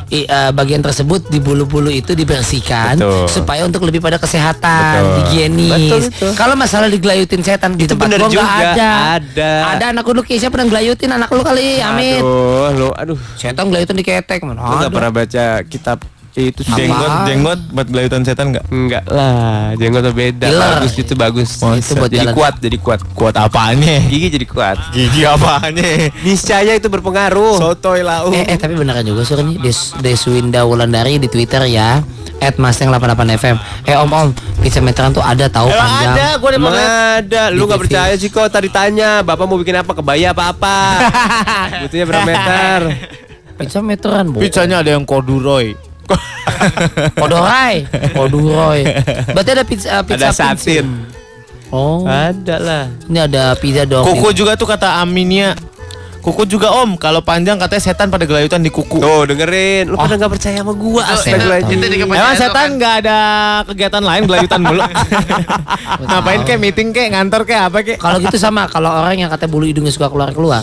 i- 0.08 0.24
eh, 0.24 0.50
bagian 0.50 0.80
tersebut 0.80 1.28
di 1.28 1.38
bulu-bulu 1.38 1.88
itu 1.88 2.12
dibersihkan 2.12 2.96
Betul. 2.96 3.27
Supaya 3.28 3.62
untuk 3.68 3.84
lebih 3.84 4.00
pada 4.00 4.16
kesehatan, 4.16 4.98
Betul. 5.04 5.16
higienis. 5.28 6.02
Kalau 6.34 6.56
masalah 6.56 6.88
digelayutin 6.88 7.44
setan 7.44 7.76
di 7.76 7.84
Itu 7.84 7.94
tempat 7.94 8.16
gua 8.16 8.28
nggak 8.28 8.32
juga, 8.32 8.44
ada. 8.44 8.90
ada. 9.20 9.52
Ada 9.76 9.84
anak 9.92 10.04
lu 10.08 10.22
siapa 10.24 10.58
pernah 10.58 10.68
gelayutin 10.68 11.10
anak 11.12 11.28
lu 11.30 11.42
kali, 11.44 11.78
Amit. 11.78 12.24
Aduh, 12.24 12.68
lu 12.74 12.88
aduh. 12.96 13.18
Setan 13.36 13.68
gelayutin 13.68 13.96
di 13.96 14.04
ketek 14.04 14.42
mana? 14.42 14.60
Lu 14.60 14.74
gak 14.80 14.90
ada. 14.90 14.96
pernah 14.96 15.12
baca 15.12 15.44
kitab 15.64 15.98
itu 16.38 16.62
sih? 16.62 16.70
jenggot 16.70 17.10
jenggot 17.26 17.60
buat 17.74 17.88
gelitan 17.90 18.22
setan 18.22 18.54
enggak? 18.54 18.64
Enggak 18.70 19.04
lah, 19.10 19.74
jenggot 19.74 20.02
tuh 20.06 20.14
beda. 20.14 20.46
Killer. 20.46 20.70
Bagus 20.78 20.92
itu 20.94 21.14
bagus. 21.18 21.50
Itu 21.58 21.92
buat 21.98 22.10
jadi 22.10 22.26
jalan. 22.30 22.34
kuat, 22.38 22.54
jadi 22.62 22.76
kuat. 22.78 23.00
Kuat 23.16 23.34
apanya? 23.34 23.94
Gigi 24.06 24.28
jadi 24.30 24.46
kuat. 24.46 24.78
Gigi 24.94 25.22
apanya? 25.26 26.12
Niscaya 26.22 26.72
itu 26.78 26.86
berpengaruh. 26.86 27.58
Sotoy 27.58 28.06
lau. 28.06 28.30
Eh, 28.30 28.54
eh 28.54 28.56
tapi 28.56 28.78
beneran 28.78 29.02
juga 29.02 29.26
suruh 29.26 29.42
nih 29.42 29.58
Des 29.58 29.78
Deswinda 29.98 30.62
Wulandari 30.62 31.18
di 31.18 31.26
Twitter 31.26 31.66
ya. 31.66 31.98
At 32.38 32.54
Mustang 32.54 32.88
88 32.88 33.34
FM. 33.34 33.56
Eh 33.82 33.94
om 33.94 34.06
om, 34.08 34.28
pizza 34.58 34.78
meteran 34.78 35.10
tuh 35.10 35.20
ada 35.20 35.46
tahu 35.46 35.68
Emang 35.68 35.80
panjang. 35.80 36.14
ada, 36.14 36.26
gue 36.34 36.48
udah 36.48 36.58
Emang 36.58 36.76
ada, 37.18 37.42
lu 37.50 37.58
Di 37.58 37.66
gak 37.66 37.74
TV. 37.74 37.82
percaya 37.82 38.14
sih 38.14 38.30
kok 38.30 38.46
tadi 38.46 38.68
tanya 38.68 39.10
Bapak 39.20 39.44
mau 39.44 39.58
bikin 39.58 39.74
apa, 39.74 39.90
kebaya 39.92 40.30
apa 40.30 40.44
apa 40.48 40.76
Butuhnya 41.82 42.06
berapa 42.06 42.22
meter 42.24 42.80
Pizza 43.54 43.82
meteran, 43.82 44.30
Bu. 44.30 44.38
Pizzanya 44.38 44.86
ada 44.86 44.94
yang 44.94 45.02
korduroy. 45.02 45.74
Kodorai, 47.14 47.84
Koduroy. 48.14 48.86
Berarti 49.28 49.50
ada 49.50 49.64
pizza 49.66 49.98
pizza 50.00 50.30
Ada 50.30 50.30
satin 50.30 50.86
Oh, 51.68 52.06
Ada 52.06 52.56
lah 52.56 52.84
ini 53.04 53.18
ada 53.18 53.52
pizza 53.52 53.84
dong. 53.84 54.00
Koko 54.00 54.32
juga 54.32 54.54
tuh 54.54 54.64
kata 54.64 55.02
Aminia. 55.02 55.52
Kuku 56.28 56.44
juga 56.46 56.68
om, 56.74 56.94
kalau 56.94 57.20
panjang 57.20 57.56
katanya 57.56 57.80
setan 57.82 58.08
pada 58.08 58.22
gelayutan 58.22 58.60
di 58.60 58.68
kuku. 58.68 59.00
Tuh 59.00 59.24
dengerin, 59.24 59.88
lu 59.88 59.96
pada 59.96 60.12
nggak 60.14 60.28
percaya 60.30 60.60
sama 60.60 60.72
gua 60.72 61.00
Itu- 61.00 61.12
astagfirullahaladzim. 61.14 61.78
itu 61.78 61.86
di 61.88 61.96
Emang 62.04 62.36
setan 62.36 62.52
kan. 62.52 62.68
nggak 62.74 62.94
ada 63.00 63.18
kegiatan 63.64 64.02
lain 64.02 64.22
gelayutan 64.24 64.60
mulu. 64.60 64.82
Ngapain 66.04 66.40
kayak 66.42 66.60
meeting 66.60 66.88
kayak 66.90 67.08
ngantor 67.10 67.42
kayak 67.42 67.62
apa 67.66 67.76
kayak? 67.82 67.98
Kalau 67.98 68.20
gitu 68.20 68.36
sama, 68.36 68.66
kalau 68.66 68.92
orang 68.92 69.16
yang 69.16 69.30
katanya 69.30 69.50
bulu 69.50 69.64
hidungnya 69.64 69.88
suka 69.88 70.06
keluar-keluar, 70.06 70.62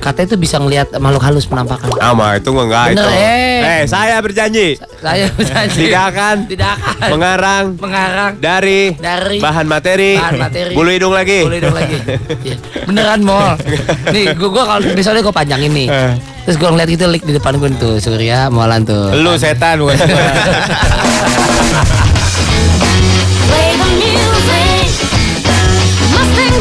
katanya 0.00 0.26
itu 0.26 0.38
bisa 0.38 0.56
ngelihat 0.56 0.88
makhluk 0.96 1.20
halus 1.22 1.44
penampakan. 1.44 1.92
Ama 1.96 2.38
itu 2.38 2.48
gua 2.48 2.64
enggak 2.64 2.84
Bener, 2.90 3.04
itu. 3.04 3.10
eh. 3.14 3.60
Eh, 3.64 3.82
saya 3.84 4.16
berjanji 4.18 4.68
Saya 4.98 5.28
berjanji. 5.30 5.78
tidak 5.84 6.02
akan 6.06 6.36
Tidak 6.46 6.68
akan. 6.70 7.08
mengarang 7.10 7.64
Mengarang. 7.76 8.32
dari, 8.38 8.92
Dari 8.94 9.36
bahan 9.38 9.66
materi, 9.66 10.16
bahan 10.16 10.36
materi. 10.38 10.72
bulu 10.72 10.88
hidung 10.88 11.12
lagi. 11.12 11.40
Boleh 11.42 11.60
dong 11.60 11.74
lagi. 11.74 11.96
Iya. 12.44 12.56
Beneran 12.84 13.20
mall. 13.20 13.56
Nih, 14.12 14.36
gua, 14.36 14.48
gua 14.50 14.64
kalau 14.68 14.92
misalnya 14.94 15.20
gua 15.26 15.34
panjangin 15.34 15.70
nih. 15.74 15.88
Terus 16.46 16.56
gua 16.56 16.70
ngeliat 16.72 16.88
gitu 16.88 17.04
lik 17.10 17.22
di 17.26 17.34
depan 17.36 17.58
gua 17.58 17.70
tuh 17.76 17.98
Surya 18.00 18.48
Molan 18.48 18.86
tuh. 18.86 19.10
Lu 19.14 19.34
setan 19.36 19.82
bukan 19.82 19.98
gua. 19.98 20.26
Play 23.50 23.70
the 23.76 23.88
music. 23.98 24.86
Mustang 26.14 26.56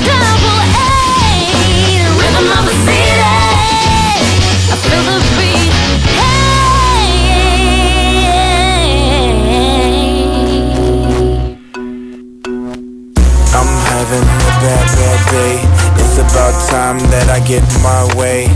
about 16.34 16.58
time 16.66 16.98
that 17.13 17.30
I 17.30 17.38
get 17.46 17.62
my 17.86 18.02
way. 18.18 18.50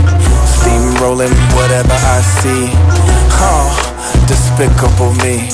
Steamrolling 0.50 1.30
whatever 1.54 1.94
I 1.94 2.18
see. 2.42 2.74
Oh, 3.38 3.70
despicable 4.26 5.14
me. 5.22 5.46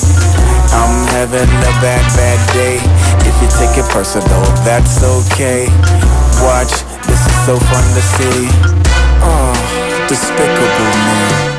I'm 0.73 1.05
having 1.13 1.45
a 1.45 1.73
bad, 1.85 2.01
bad 2.17 2.41
day. 2.49 2.81
If 3.29 3.35
you 3.41 3.49
take 3.61 3.77
it 3.77 3.85
personal, 3.93 4.41
that's 4.65 5.05
okay. 5.05 5.69
Watch, 6.41 6.81
this 7.05 7.21
is 7.21 7.37
so 7.45 7.61
fun 7.69 7.85
to 7.93 8.01
see. 8.17 8.49
Oh, 9.21 9.53
despicable 10.09 10.93
me. 11.05 11.54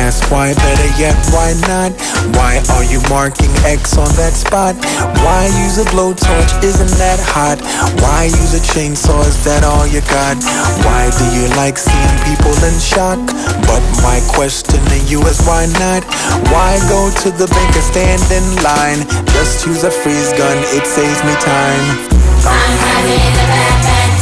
Why 0.00 0.06
ask 0.08 0.30
why? 0.32 0.54
Better 0.54 0.88
yet, 0.96 1.12
why 1.28 1.52
not? 1.68 1.92
Why 2.32 2.64
are 2.72 2.84
you 2.88 3.04
marking 3.12 3.52
X 3.68 4.00
on 4.00 4.08
that 4.16 4.32
spot? 4.32 4.72
Why 5.20 5.44
use 5.60 5.76
a 5.76 5.84
blowtorch? 5.92 6.56
Isn't 6.64 6.96
that 6.96 7.20
hot? 7.20 7.60
Why 8.00 8.32
use 8.32 8.56
a 8.56 8.64
chainsaw? 8.64 9.20
Is 9.28 9.44
that 9.44 9.60
all 9.60 9.84
you 9.84 10.00
got? 10.08 10.40
Why 10.88 11.12
do 11.20 11.24
you 11.36 11.52
like 11.52 11.76
seeing 11.76 12.16
people 12.24 12.56
in 12.64 12.80
shock? 12.80 13.20
But 13.68 13.84
my 14.00 14.24
question 14.32 14.80
to 14.88 14.98
you 15.04 15.20
is 15.28 15.36
why 15.44 15.68
not? 15.76 16.00
Why 16.48 16.80
go 16.88 17.12
to 17.20 17.28
the 17.36 17.44
bank 17.52 17.76
and 17.76 17.84
stand 17.84 18.24
in 18.32 18.46
line? 18.64 19.04
Just 19.36 19.68
use 19.68 19.84
a 19.84 19.92
freeze 19.92 20.32
gun, 20.32 20.56
it 20.72 20.88
saves 20.88 21.20
me 21.28 21.36
time. 21.44 22.08
I'm 22.48 22.72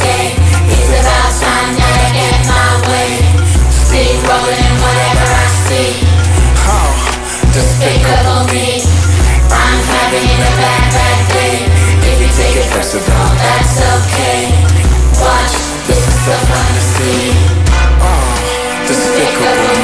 day. 0.03 0.35
It's 0.75 0.91
about 0.91 1.31
time 1.39 1.71
that 1.71 2.11
get 2.11 2.35
my 2.51 2.67
way. 2.91 3.15
Steamrolling 3.87 4.75
whatever 4.83 5.28
see. 5.69 6.01
Oh, 6.65 6.89
Despicable 7.53 8.43
me. 8.49 8.81
I'm 9.53 9.79
having 9.93 10.25
a 10.33 10.51
bad, 10.57 10.85
bad 10.97 11.19
day. 11.29 11.55
If 12.09 12.17
you 12.21 12.29
take 12.33 12.57
it 12.57 12.67
personal, 12.73 13.29
that's 13.37 13.77
okay. 13.77 14.49
Watch, 15.21 15.53
this 15.85 16.01
is 16.09 16.17
fun 16.49 16.67
to 16.73 16.83
see. 16.93 17.59
despicable 18.87 19.78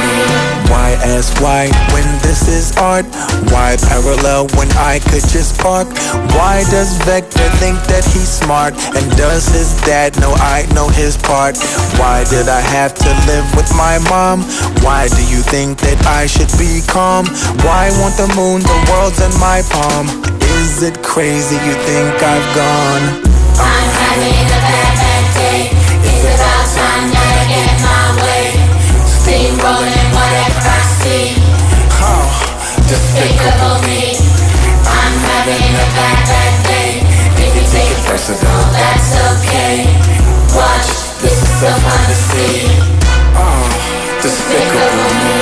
ask 1.04 1.40
why 1.40 1.68
when 1.92 2.06
this 2.22 2.48
is 2.48 2.76
art? 2.78 3.06
Why 3.52 3.76
parallel 3.88 4.48
when 4.56 4.70
I 4.76 5.00
could 5.00 5.26
just 5.28 5.58
park? 5.60 5.88
Why 6.36 6.64
does 6.70 6.96
Vector 7.04 7.48
think 7.60 7.78
that 7.92 8.04
he's 8.04 8.28
smart? 8.28 8.74
And 8.96 9.04
does 9.16 9.48
his 9.48 9.74
dad 9.82 10.18
know 10.20 10.32
I 10.38 10.66
know 10.74 10.88
his 10.88 11.16
part? 11.16 11.56
Why 11.98 12.24
did 12.28 12.48
I 12.48 12.60
have 12.60 12.94
to 12.94 13.10
live 13.26 13.46
with 13.56 13.70
my 13.76 13.98
mom? 14.08 14.42
Why 14.84 15.08
do 15.08 15.22
you 15.26 15.42
think 15.42 15.78
that 15.80 15.98
I 16.06 16.26
should 16.26 16.52
be 16.58 16.80
calm? 16.86 17.26
Why 17.66 17.90
want 18.00 18.16
the 18.16 18.28
moon, 18.36 18.62
the 18.62 18.78
world's 18.90 19.20
in 19.20 19.32
my 19.40 19.62
palm? 19.68 20.06
Is 20.62 20.82
it 20.82 21.02
crazy 21.02 21.56
you 21.66 21.74
think 21.84 22.16
I've 22.22 22.48
gone? 22.54 23.04
I'm 23.58 23.88
having 24.02 24.46
a 24.46 24.60
bad, 24.60 24.92
bad 25.00 25.24
day. 25.34 25.60
It's 26.04 26.24
about 26.24 26.66
time 26.76 27.06
that 27.12 27.32
I 27.36 27.44
get 27.48 27.72
my 27.84 28.04
way. 28.20 28.46
Steamrolling 29.26 30.08
whatever 30.14 30.70
I 30.70 30.85
see. 31.06 31.38
Me. 33.86 34.18
I'm 34.86 35.14
having 35.30 35.70
a 35.70 35.86
bad, 35.94 36.18
bad 36.26 36.54
day. 36.66 36.90
If 37.38 37.50
you 37.54 37.62
take 37.70 37.90
it 37.94 38.02
that's 38.74 39.14
okay. 39.30 39.86
Watch, 40.56 40.88
this 41.22 41.38
is 41.42 41.52
me. 45.22 45.38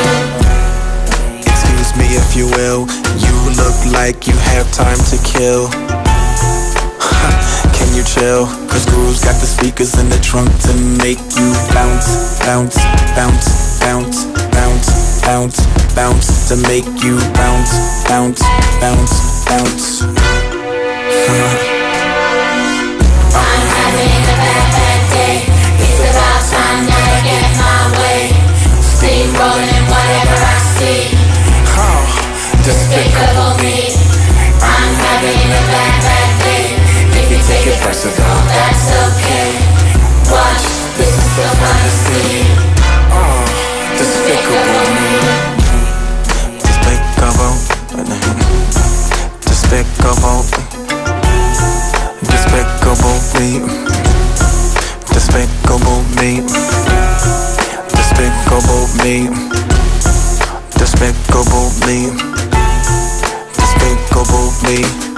Excuse 1.46 1.92
me 1.96 2.06
if 2.12 2.36
you 2.36 2.46
will. 2.56 2.84
You 3.16 3.34
look 3.56 3.78
like 3.92 4.26
you 4.26 4.36
have 4.52 4.70
time 4.72 4.98
to 5.12 5.16
kill. 5.24 5.68
Can 7.76 7.88
you 7.94 8.02
chill? 8.04 8.46
Cause 8.68 8.84
Groove's 8.86 9.24
got 9.24 9.40
the 9.40 9.46
speakers 9.46 9.98
in 9.98 10.08
the 10.08 10.18
trunk 10.18 10.50
to 10.66 10.74
make 10.98 11.20
you 11.38 11.52
bounce, 11.72 12.38
bounce, 12.40 12.76
bounce, 13.14 13.78
bounce, 13.80 14.43
bounce, 15.24 15.64
bounce, 15.94 16.48
to 16.48 16.56
make 16.68 16.84
you 17.02 17.16
bounce, 17.32 18.04
bounce, 18.08 18.40
bounce, 18.80 19.44
bounce. 19.48 20.02
I'm 23.32 23.64
having 23.72 24.20
a 24.20 24.36
bad, 24.36 24.66
bad 24.76 25.02
day. 25.12 25.36
It's 25.80 26.00
about 26.04 26.40
time 26.52 26.84
that 26.84 27.04
I 27.08 27.18
get 27.24 27.48
my 27.56 27.80
way. 27.98 28.22
Steamrolling 28.84 29.84
whatever 29.88 30.38
I 30.44 30.58
see. 30.76 31.16
Oh, 31.72 32.04
Despicable 32.60 33.56
me. 33.64 33.96
I'm 34.60 34.92
having 35.08 35.48
a 35.48 35.62
bad, 35.72 35.94
bad 36.04 36.30
day. 36.44 36.64
If 37.16 37.26
you 37.32 37.40
take 37.48 37.66
it 37.72 37.80
personal, 37.80 38.36
that's 38.52 38.92
okay. 39.08 39.56
Watch, 40.28 40.64
this 40.96 41.12
is 41.16 41.28
so 41.36 41.44
fun 41.56 41.76
to 41.80 41.90
see. 41.90 42.44
me. 42.44 42.74
Despicable. 43.96 44.83
Me. 56.24 56.40
Despicable 57.90 58.88
me. 59.02 59.28
Despicable 60.78 61.70
me. 61.86 62.10
Despicable 63.52 64.52
me. 64.64 65.13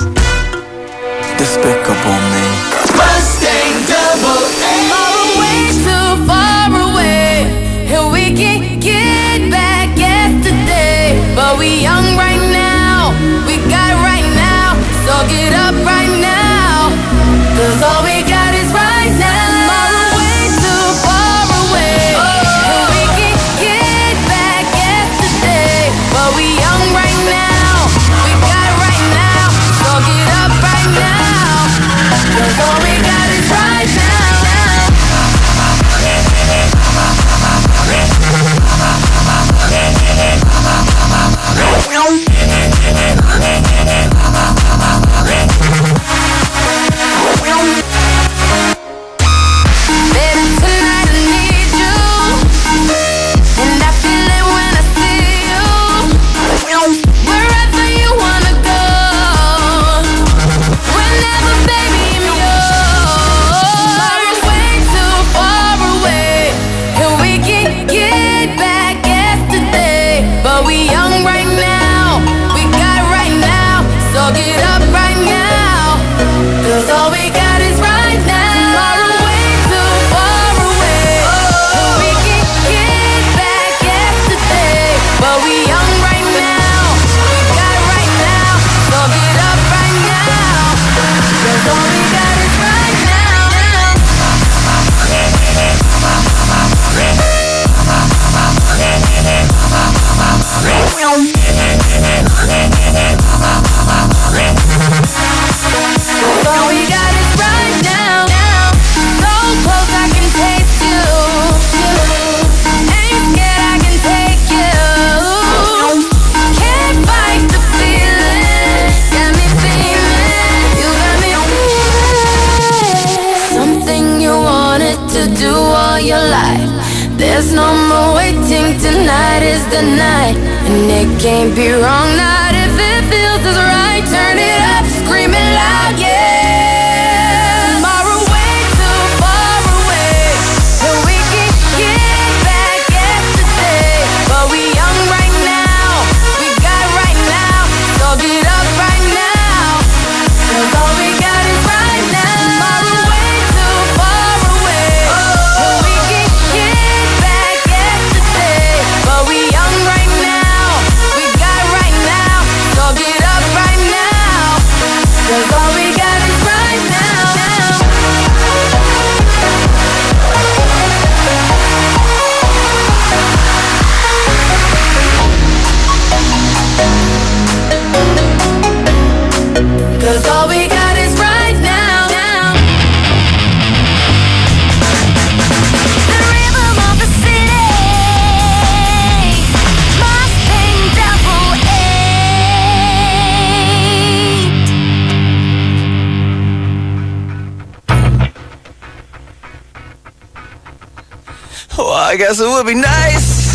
I 202.16 202.18
guess 202.18 202.40
it 202.40 202.48
would 202.48 202.64
be 202.64 202.72
nice 202.72 203.52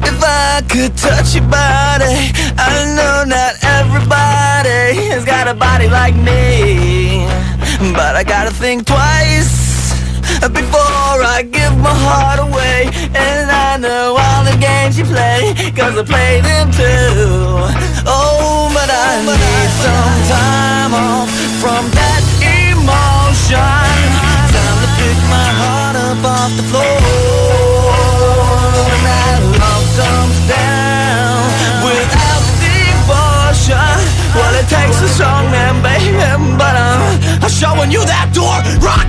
if 0.00 0.16
I 0.24 0.64
could 0.64 0.96
touch 0.96 1.36
your 1.36 1.44
body. 1.44 2.32
I 2.56 2.88
know 2.96 3.28
not 3.28 3.52
everybody 3.60 5.12
has 5.12 5.26
got 5.26 5.46
a 5.46 5.52
body 5.52 5.86
like 5.86 6.16
me, 6.16 7.28
but 7.92 8.16
I 8.16 8.24
gotta 8.24 8.48
think 8.48 8.86
twice 8.86 9.92
before 10.40 11.20
I 11.20 11.44
give 11.44 11.76
my 11.76 11.92
heart 11.92 12.40
away. 12.48 12.88
And 13.12 13.50
I 13.52 13.76
know 13.76 14.16
all 14.16 14.42
the 14.48 14.56
games 14.56 14.96
you 14.96 15.04
play, 15.04 15.52
cause 15.76 16.00
I 16.00 16.04
play 16.08 16.40
them 16.40 16.72
too. 16.72 17.60
Oh, 18.08 18.72
but 18.72 18.88
I 18.88 19.20
need 19.20 19.70
some 19.84 20.16
time 20.32 20.94
off 20.96 21.28
from 21.60 21.84
that 21.92 22.24
emotion. 22.40 23.60
Time 24.48 24.78
to 24.80 24.88
pick 24.96 25.18
my 25.28 25.48
heart 25.60 25.95
off 26.46 26.56
the 26.56 26.62
floor. 26.70 26.82
That 29.02 29.42
love 29.58 29.86
comes 29.98 30.38
down 30.46 31.42
without 31.82 32.44
devotion. 32.62 33.98
Well, 34.30 34.54
it 34.54 34.68
takes 34.70 35.02
a 35.02 35.08
strong 35.08 35.50
man, 35.50 35.82
baby, 35.82 36.14
but 36.54 36.76
I'm, 36.78 37.42
I'm 37.42 37.50
showing 37.50 37.90
you 37.90 38.04
that 38.06 38.30
door. 38.30 38.54
Rock, 38.78 39.05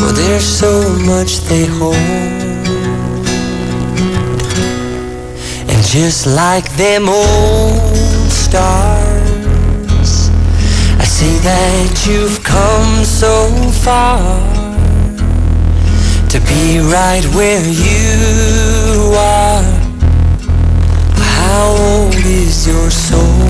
Well, 0.00 0.12
there's 0.12 0.44
so 0.44 0.98
much 1.06 1.42
they 1.42 1.66
hold. 1.66 1.94
And 5.70 5.86
just 5.86 6.26
like 6.26 6.68
them 6.76 7.08
old 7.08 8.32
stars, 8.32 10.30
I 10.98 11.04
see 11.04 11.38
that 11.44 12.04
you've 12.08 12.42
come 12.42 13.04
so 13.04 13.48
far 13.84 14.18
to 16.30 16.40
be 16.40 16.80
right 16.80 17.24
where 17.32 17.64
you 17.64 19.14
are. 19.16 19.71
How 21.52 21.68
old 21.68 22.14
is 22.14 22.66
your 22.66 22.90
soul? 22.90 23.44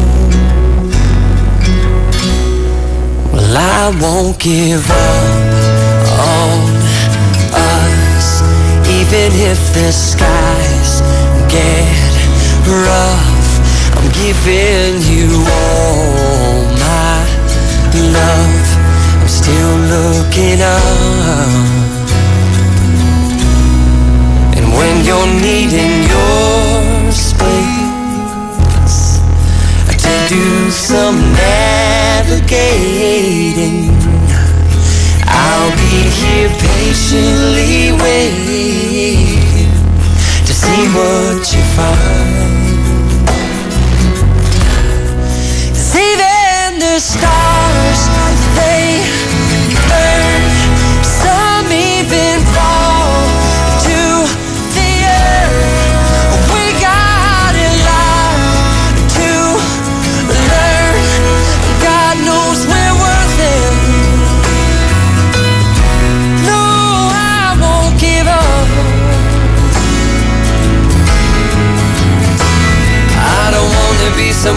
Well, 3.30 3.56
I 3.56 3.94
won't 4.02 4.40
give 4.40 4.84
up 4.90 6.02
on 6.42 6.58
us, 7.54 8.42
even 8.98 9.30
if 9.50 9.60
the 9.78 9.92
skies 9.92 10.92
get 11.46 12.10
rough. 12.66 13.50
I'm 13.94 14.08
giving 14.18 14.98
you 15.14 15.28
all 15.62 16.66
my 16.82 17.22
love. 18.18 18.66
I'm 19.20 19.28
still 19.28 19.74
looking 19.94 20.60
up. 20.60 21.54
And 24.58 24.66
when 24.76 25.04
you're 25.06 25.32
needing 25.40 26.02
your 26.10 26.81
do 30.28 30.70
some 30.70 31.18
navigating, 31.32 32.50
I'll 35.26 35.70
be 35.76 36.08
here 36.20 36.48
patiently 36.48 37.92
waiting 38.02 39.70
to 40.46 40.52
see 40.52 40.88
what 40.94 41.52
you 41.52 41.62
find. 41.76 42.42
even 46.02 46.78
the 46.78 46.98
stars, 46.98 47.61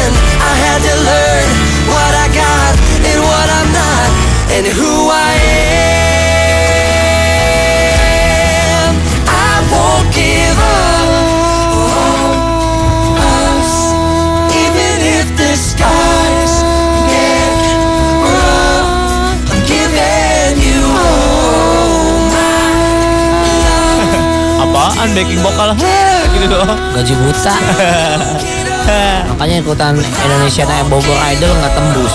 in. 0.00 0.10
I 0.40 0.52
had 0.64 0.80
to 0.88 0.94
learn 1.08 1.46
what 1.90 2.12
I 2.24 2.26
got 2.34 2.72
and 3.08 3.18
what 3.22 3.48
I'm 3.58 3.68
not, 3.72 4.10
and 4.54 4.64
who 4.78 4.92
I 5.10 5.32
am. 8.74 8.92
I 9.28 9.52
won't 9.72 10.08
give 10.14 10.58
up 10.58 11.08
on 12.02 13.18
us, 13.18 13.72
even 14.62 14.96
if 15.18 15.26
the 15.40 15.52
skies 15.56 16.54
get 17.12 17.52
rough. 18.24 18.90
I'm 19.52 19.62
giving 19.68 20.54
you 20.66 20.80
all 20.90 22.28
my 22.34 22.66
love. 23.66 24.62
Apaan 24.64 25.10
backing 25.16 25.40
vokal? 25.44 25.70
Gitu 26.34 26.46
doang. 26.50 26.78
Gaji 26.94 27.14
buta. 27.20 27.54
Makanya 29.30 29.56
ikutan 29.60 29.94
Indonesia 29.96 30.62
Naik 30.64 30.86
Bogor 30.86 31.18
Idol 31.30 31.52
nggak 31.52 31.72
tembus. 31.74 32.14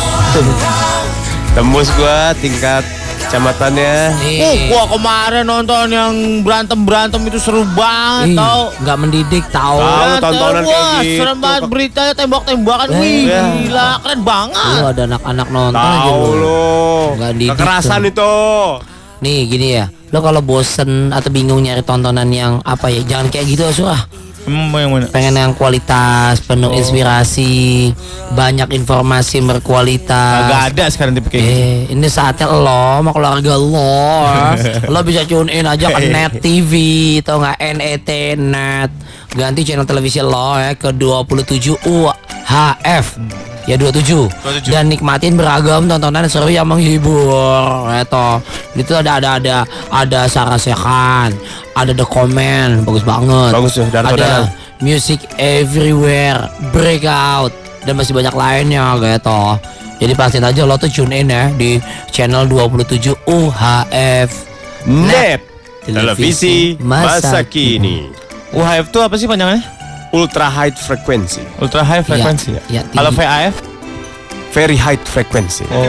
Tembus 1.57 1.89
gua 1.93 2.31
tingkat 2.37 2.85
kecamatannya. 3.19 3.93
Oh, 4.13 4.23
Ih, 4.23 4.57
gua 4.69 4.83
kemarin 4.87 5.43
nonton 5.43 5.85
yang 5.87 6.13
berantem-berantem 6.39 7.21
itu 7.25 7.37
seru 7.37 7.65
banget 7.73 8.33
ih, 8.33 8.37
tau. 8.37 8.61
nggak 8.79 8.97
mendidik 8.97 9.45
tahu. 9.49 9.77
Tahu, 9.77 9.89
Berantem, 9.89 10.21
tontonan 10.23 10.63
kayak 10.63 10.85
gitu. 10.95 11.17
Serem 11.19 11.37
banget 11.39 11.61
beritanya 11.67 12.13
tembak-tembakan. 12.13 12.87
Eh, 12.87 12.99
Wih, 13.01 13.17
iya. 13.25 13.41
gila, 13.59 13.87
keren 13.99 14.21
banget. 14.21 14.69
Lu 14.71 14.85
ada 14.87 15.03
anak-anak 15.05 15.47
nonton 15.49 15.81
aja 15.81 15.99
Tahu 16.05 16.21
lu. 16.21 16.33
lu. 16.37 16.69
Nggak 17.17 17.31
didik 17.35 17.49
Kekerasan 17.51 17.99
tuh. 17.99 18.07
itu. 18.07 18.33
Nih 19.19 19.39
gini 19.45 19.67
ya, 19.73 19.85
lo 20.07 20.19
kalau 20.21 20.39
bosen 20.39 21.11
atau 21.11 21.27
bingung 21.27 21.59
nyari 21.59 21.81
tontonan 21.81 22.29
yang 22.29 22.61
apa 22.63 22.87
ya, 22.87 23.01
jangan 23.03 23.27
kayak 23.27 23.45
gitu 23.47 23.67
Asura. 23.67 23.99
Emang 24.47 24.71
yang 24.79 24.91
mana? 24.95 25.05
Pengen 25.11 25.35
yang 25.35 25.53
kualitas, 25.53 26.39
penuh 26.43 26.71
inspirasi, 26.71 27.91
banyak 28.33 28.71
informasi 28.71 29.43
berkualitas. 29.43 30.47
Agak 30.47 30.61
ada 30.73 30.83
sekarang 30.87 31.13
tipe 31.17 31.27
kayak 31.27 31.43
gitu. 31.43 31.59
Eh, 31.59 31.79
ini 31.91 32.07
saatnya 32.07 32.47
lo 32.47 33.03
sama 33.03 33.11
keluarga 33.11 33.53
lo, 33.59 34.05
lo 34.93 34.99
bisa 35.03 35.27
tune 35.27 35.51
in 35.51 35.67
aja 35.67 35.91
ke 35.91 36.01
Net 36.07 36.39
TV, 36.39 36.71
tau 37.21 37.43
nggak 37.43 37.57
NET 37.59 38.09
Net. 38.39 38.91
Ganti 39.35 39.61
channel 39.61 39.85
televisi 39.85 40.23
lo 40.23 40.55
ya 40.57 40.73
ke 40.73 40.89
27 40.95 41.75
UHF. 41.85 43.05
Ya 43.69 43.77
27. 43.77 44.25
27. 44.65 44.73
Dan 44.73 44.89
nikmatin 44.89 45.37
beragam 45.37 45.85
tontonan 45.85 46.25
seru 46.25 46.49
yang 46.49 46.65
menghibur. 46.65 47.85
Itu. 47.93 48.41
Itu 48.73 48.97
ada 48.97 49.21
ada 49.21 49.37
ada 49.37 49.57
ada 49.93 50.25
Sarah 50.25 50.57
Sechan, 50.57 51.37
ada 51.77 51.91
The 51.93 52.01
Comment, 52.09 52.81
bagus 52.81 53.05
banget. 53.05 53.53
Bagus 53.53 53.77
tuh, 53.77 53.85
Darto 53.93 54.17
Ada. 54.17 54.49
Music 54.81 55.21
Everywhere, 55.37 56.49
Breakout, 56.73 57.53
dan 57.85 57.93
masih 57.93 58.17
banyak 58.17 58.33
lainnya 58.33 58.97
gitu. 58.97 59.41
Jadi 59.99 60.13
pastiin 60.15 60.47
aja 60.47 60.63
lo 60.63 60.79
tuh 60.79 60.87
tune 60.87 61.11
in 61.11 61.29
ya 61.29 61.51
di 61.53 61.77
channel 62.09 62.47
27 62.47 63.11
UHF 63.27 64.29
Net. 64.87 65.43
Televisi 65.83 66.79
masa 66.79 67.19
masa 67.19 67.39
kini. 67.43 68.07
UHF 68.55 68.89
itu 68.89 68.99
apa 69.03 69.13
sih 69.19 69.27
panjangannya? 69.27 69.78
Ultra 70.09 70.49
high 70.49 70.73
frequency. 70.73 71.45
Ultra 71.57 71.85
high 71.85 72.01
frequency 72.01 72.57
ya? 72.57 72.61
iya, 72.67 72.81
Kalau 72.89 73.13
tinggi. 73.13 73.25
VAF? 73.25 73.55
Very 74.49 74.73
high 74.73 74.97
frequency. 74.99 75.61
Oh, 75.69 75.85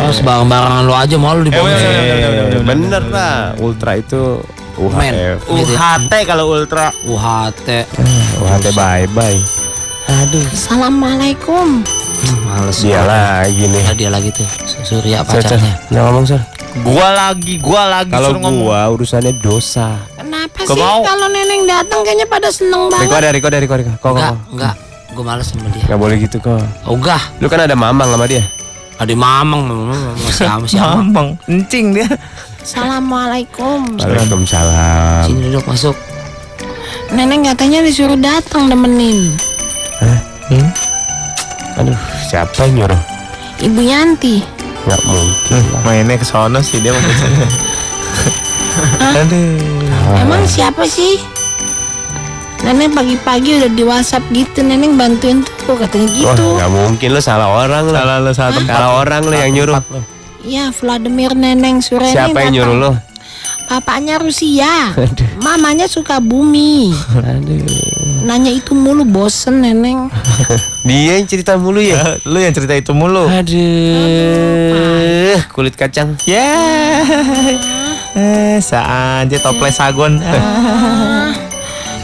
Oh, 0.00 0.08
sebarang-barangan 0.08 0.82
lo 0.82 0.96
aja 0.96 1.16
mau 1.16 1.36
lo 1.36 1.44
di 1.44 1.52
Eh, 1.52 1.56
bawah. 1.56 1.68
bener. 1.76 2.62
Bener 2.64 3.02
lah. 3.12 3.52
Ultra 3.58 3.96
itu. 3.96 4.40
UHF. 4.76 5.12
Ya. 5.12 5.34
UHT 5.48 6.12
kalau 6.24 6.52
ultra. 6.52 6.88
UHT. 7.04 7.68
UHT 8.40 8.66
bye 8.72 9.04
bye. 9.12 9.40
Aduh, 10.06 10.44
Assalamualaikum. 10.48 11.84
males 12.44 12.80
Dia 12.80 13.04
lagi 13.04 13.68
nih. 13.68 13.84
Dia 13.92 14.08
lagi 14.08 14.30
tuh 14.32 14.46
Surya 14.80 15.20
pacarnya. 15.20 15.76
Nggak 15.92 16.02
ngomong 16.02 16.24
sir. 16.24 16.40
Gua 16.76 17.08
lagi, 17.10 17.56
gua 17.56 17.82
lagi 17.86 18.10
Kalau 18.10 18.30
suruh 18.30 18.40
ngomong. 18.42 18.62
gua 18.62 18.80
urusannya 18.90 19.32
dosa. 19.36 19.96
Kenapa 20.12 20.60
Gak 20.60 20.72
sih 20.72 20.82
mau. 20.82 21.00
kalau 21.02 21.26
neneng 21.26 21.64
datang 21.64 22.00
kayaknya 22.00 22.26
pada 22.26 22.48
seneng 22.48 22.86
Riko 22.86 22.94
banget? 22.94 23.16
ada, 23.16 23.28
Riko 23.30 23.46
ada, 23.46 23.58
Riko 23.58 23.74
ada. 23.74 23.82
Kok, 23.82 24.10
Enggak, 24.10 24.28
kok. 24.28 24.36
enggak. 24.52 24.74
Gue 25.16 25.24
males 25.24 25.46
sama 25.46 25.68
dia. 25.70 25.84
Nggak 25.86 25.98
boleh 25.98 26.16
gitu 26.18 26.36
kok. 26.38 26.60
Ogah, 26.84 27.22
Lu 27.38 27.48
kan 27.48 27.60
ada 27.62 27.72
mamang 27.72 28.04
sama 28.06 28.26
dia. 28.26 28.44
ada 28.96 29.12
mamang, 29.12 29.60
mamang, 29.64 30.02
masih 30.18 30.44
sama 30.46 30.64
siapa? 30.64 30.96
Mamang, 31.00 31.28
encing 31.46 31.86
dia. 31.92 32.08
Assalamualaikum. 32.60 33.96
Waalaikumsalam. 33.96 35.24
Sini 35.26 35.40
duduk 35.48 35.64
masuk. 35.64 35.96
Neneng 37.08 37.44
katanya 37.46 37.80
disuruh 37.80 38.16
datang 38.16 38.68
nemenin. 38.68 39.32
Aduh, 41.76 41.96
siapa 42.24 42.64
yang 42.66 42.84
nyuruh? 42.84 43.00
Ibu 43.58 43.80
Yanti. 43.80 44.40
Nggak 44.86 45.02
mungkin 45.02 45.62
lah. 45.74 45.80
Mainnya 45.82 46.16
ke 46.16 46.26
sono 46.26 46.62
sih 46.62 46.78
dia 46.78 46.94
mau. 46.94 47.02
Aduh. 49.02 49.58
Emang 50.22 50.46
siapa 50.46 50.86
sih? 50.86 51.18
Neneng 52.64 52.94
pagi-pagi 52.96 53.62
udah 53.62 53.70
di 53.70 53.84
WhatsApp 53.84 54.24
gitu, 54.32 54.64
Neneng 54.64 54.96
bantuin 54.96 55.44
tuh 55.66 55.76
katanya 55.76 56.08
Wah, 56.08 56.34
gitu. 56.34 56.46
nggak 56.56 56.72
mungkin 56.72 57.08
lu 57.12 57.20
salah 57.20 57.52
orang 57.52 57.84
lah. 57.92 58.00
Salah 58.02 58.16
lu 58.22 58.32
salah 58.32 58.52
tempat. 58.56 58.74
Salah 58.74 58.90
orang 59.02 59.22
lu 59.26 59.34
yang 59.36 59.52
nyuruh. 59.52 59.76
Iya, 60.46 60.64
Vladimir 60.70 61.34
Neneng 61.34 61.82
Sureni. 61.82 62.14
Siapa 62.14 62.38
yang 62.46 62.54
nyuruh 62.62 62.76
lu? 62.78 62.90
Papanya 63.66 64.22
Rusia. 64.22 64.94
Mamanya 65.42 65.90
suka 65.90 66.22
bumi. 66.22 66.94
Nanya 68.26 68.50
itu 68.50 68.74
mulu 68.74 69.06
bosen 69.06 69.62
Neneng. 69.62 70.10
Dia 70.86 71.22
yang 71.22 71.30
cerita 71.30 71.54
mulu 71.54 71.78
ya. 71.78 72.18
Lu 72.30 72.42
yang 72.42 72.50
cerita 72.50 72.74
itu 72.74 72.90
mulu. 72.90 73.30
Aduh, 73.30 73.54
kulit 75.54 75.78
kacang. 75.78 76.18
Ya. 76.26 76.50
Eh, 78.16 78.56
saja 78.64 79.36
toples 79.44 79.76
sagon. 79.76 80.16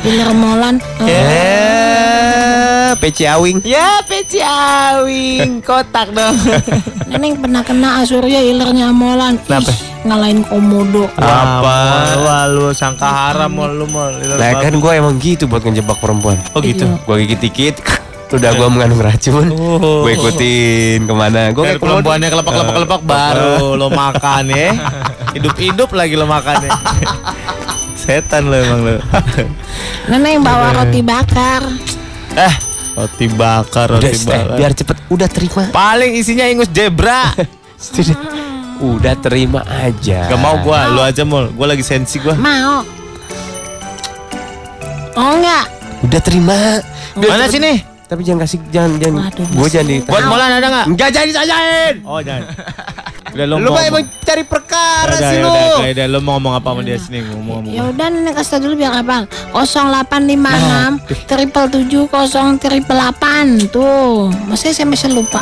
Iler 0.05 0.29
Molan. 0.37 0.77
Ya, 1.09 2.93
PC 3.01 3.25
Awing. 3.25 3.65
Ya, 3.65 4.05
peci 4.05 4.45
awing 4.45 5.65
kotak 5.65 6.13
dong. 6.13 6.37
Neneng 7.09 7.41
pernah 7.41 7.65
kena 7.65 8.05
Asurya 8.05 8.45
ilernya 8.45 8.93
Molan. 8.93 9.41
Kenapa? 9.41 9.73
Ngalahin 10.03 10.43
komodo. 10.43 11.07
Apa? 11.15 11.77
Wah, 12.19 12.45
lu 12.51 12.71
sangka 12.73 13.07
haram 13.07 13.51
mau 13.51 13.67
lu 13.67 13.87
mau. 13.87 14.11
Lah 14.11 14.59
kan 14.59 14.75
gue 14.75 14.93
emang 14.93 15.17
gitu 15.19 15.47
buat 15.47 15.63
ngejebak 15.63 15.99
perempuan. 15.99 16.39
Oh 16.53 16.61
gitu. 16.61 16.87
Gue 17.07 17.23
gigit 17.27 17.41
dikit, 17.41 17.77
Udah 18.33 18.57
gua 18.57 18.73
mengandung 18.73 19.05
racun. 19.05 19.53
Oh. 19.53 20.09
Gue 20.09 20.17
ikutin 20.17 21.05
ke 21.05 21.13
mana? 21.13 21.53
Gue 21.53 21.69
Biar 21.69 21.77
perempuannya 21.77 22.29
kelepak 22.33 22.53
kelepak 22.57 22.75
kelepak 22.81 23.03
baru 23.05 23.57
lo 23.81 23.93
makan 23.93 24.45
ya. 24.49 24.71
Hidup 25.37 25.55
hidup 25.61 25.91
lagi 25.93 26.17
lo 26.17 26.25
makan 26.25 26.65
ya. 26.65 26.71
Setan 28.01 28.49
lo 28.49 28.57
emang 28.57 28.81
lo. 28.89 28.93
Nenek 30.09 30.41
bawa 30.41 30.83
roti 30.83 31.05
bakar. 31.05 31.63
eh 32.33 32.55
roti 32.97 33.29
bakar 33.29 33.93
Udah, 33.93 34.01
roti 34.01 34.17
eh, 34.17 34.25
bakar. 34.25 34.57
biar 34.57 34.73
cepet. 34.73 34.97
Udah 35.13 35.29
terima. 35.29 35.69
Paling 35.69 36.17
isinya 36.17 36.49
ingus 36.49 36.73
zebra. 36.73 37.37
Udah 38.83 39.15
terima 39.23 39.63
aja. 39.71 40.27
Gak 40.27 40.41
mau 40.43 40.59
gua, 40.59 40.91
lo 40.91 41.07
aja 41.07 41.23
mul. 41.23 41.55
Gua 41.55 41.71
lagi 41.71 41.87
sensi 41.87 42.19
gua. 42.19 42.35
Mau. 42.35 42.83
Oh 45.15 45.31
enggak. 45.39 45.71
Udah 46.03 46.21
terima. 46.21 46.83
Mana 47.15 47.47
sini? 47.47 47.85
Tapi 48.11 48.29
jangan 48.29 48.45
kasih 48.45 48.59
jangan 48.69 49.01
jangan. 49.01 49.21
Waduh, 49.25 49.47
Gue 49.57 49.69
jangan 49.73 49.89
di. 49.89 49.97
Buat 50.05 50.25
Molan 50.29 50.51
ada 50.59 50.67
nggak? 50.69 50.87
Enggak 50.91 51.09
jadi 51.17 51.29
ditanyain. 51.33 51.95
Oh 52.05 52.21
jangan. 52.21 52.45
Udah 53.33 53.47
lo 53.49 53.57
Lu 53.65 53.73
mau 53.73 53.81
emang 53.81 54.05
cari 54.29 54.45
perkara 54.45 55.17
Udah, 55.17 55.31
sih 55.33 55.41
ya 55.41 55.45
lu. 55.45 55.49
udah, 55.49 55.65
udah, 55.65 55.89
udah, 55.97 56.07
lo 56.13 56.19
mau 56.21 56.37
ngomong 56.37 56.53
apa 56.53 56.69
sama 56.69 56.81
dia 56.85 57.01
sini 57.01 57.25
ngomong 57.25 57.65
ngomong. 57.65 57.73
Ya 57.73 57.83
udah 57.89 58.07
nenek 58.13 58.37
kasih 58.37 58.51
tau 58.53 58.61
dulu 58.69 58.75
biar 58.77 58.93
hafal. 58.93 59.25
0856 59.57 61.25
triple 61.33 61.67
tujuh 61.73 62.05
kosong 62.13 62.61
triple 62.61 62.93
delapan 62.93 63.57
tuh. 63.73 64.29
Masih 64.53 64.77
saya 64.77 64.85
masih 64.85 65.17
lupa. 65.17 65.41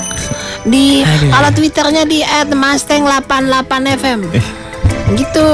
Di 0.63 1.01
kalau 1.27 1.51
twitternya 1.51 2.05
di 2.05 2.21
@mustang 2.51 3.03
88 3.03 3.65
fm. 3.95 4.21
Gitu. 5.11 5.49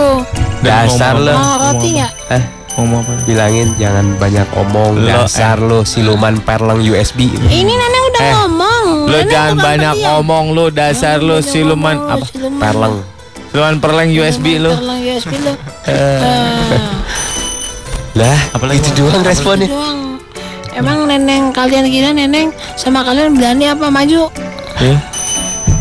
Dasar 0.61 1.15
lu. 1.15 1.31
Mau 1.31 1.55
roti 1.61 1.89
nggak? 1.95 2.13
Eh, 2.29 2.43
Ngomong 2.77 3.01
apa? 3.01 3.13
bilangin 3.25 3.69
jangan 3.77 4.07
banyak 4.17 4.45
omong. 4.53 4.93
Lo, 4.99 5.09
Dasar 5.23 5.57
lu 5.57 5.81
siluman 5.83 6.37
perleng 6.39 6.83
USB. 6.83 7.31
Ini 7.31 7.73
nenek 7.73 8.03
udah 8.05 8.21
Eh, 8.21 8.33
ngomong. 8.35 8.85
Lo 9.07 9.17
Nenek 9.17 9.31
jangan 9.31 9.55
banyak 9.57 9.95
ngomong 9.97 10.45
lo 10.51 10.67
dasar 10.69 11.19
lo 11.19 11.39
siluman 11.41 11.97
ngomong, 11.97 12.13
apa? 12.13 12.25
siluman. 12.27 12.61
Perleng. 12.61 12.95
Siluman 13.47 13.75
perleng 13.79 14.11
USB 14.13 14.47
lo. 14.59 14.73
Perleng 14.75 15.01
USB 15.07 15.33
lo. 15.39 15.53
Lah, 18.15 18.39
Apalagi 18.51 18.81
itu 18.81 18.91
doang 18.97 19.21
responnya. 19.23 19.69
doang. 19.69 20.01
Emang 20.73 21.05
neneng 21.05 21.53
kalian 21.53 21.85
kira 21.87 22.13
neneng 22.13 22.49
sama 22.75 23.01
kalian 23.01 23.33
berani 23.33 23.65
apa 23.67 23.89
maju? 23.89 24.29
Iya. 24.77 24.99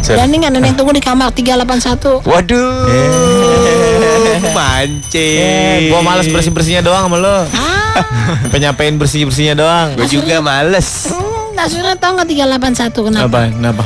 Berani 0.06 0.36
nggak 0.38 0.54
neneng 0.54 0.74
tunggu 0.78 0.94
di 0.94 1.02
kamar 1.02 1.34
381? 1.34 2.22
Waduh. 2.22 2.86
Eh, 2.86 4.40
Mancing. 4.56 5.90
gua 5.90 6.02
males 6.02 6.30
bersih 6.30 6.54
bersihnya 6.54 6.82
doang 6.82 7.10
sama 7.10 7.18
lo. 7.18 7.38
Ah, 7.50 8.06
Sampai 8.44 8.60
nyampein 8.60 8.96
bersih 8.96 9.26
bersihnya 9.26 9.56
doang. 9.56 9.96
Gue 9.96 10.06
juga 10.06 10.40
males. 10.40 11.10
hmm, 11.10 11.56
Nasurnya 11.56 11.96
tau 11.96 12.14
nggak 12.14 12.28
381 12.30 13.08
kenapa? 13.08 13.26
Apa? 13.26 13.40
Kenapa? 13.50 13.84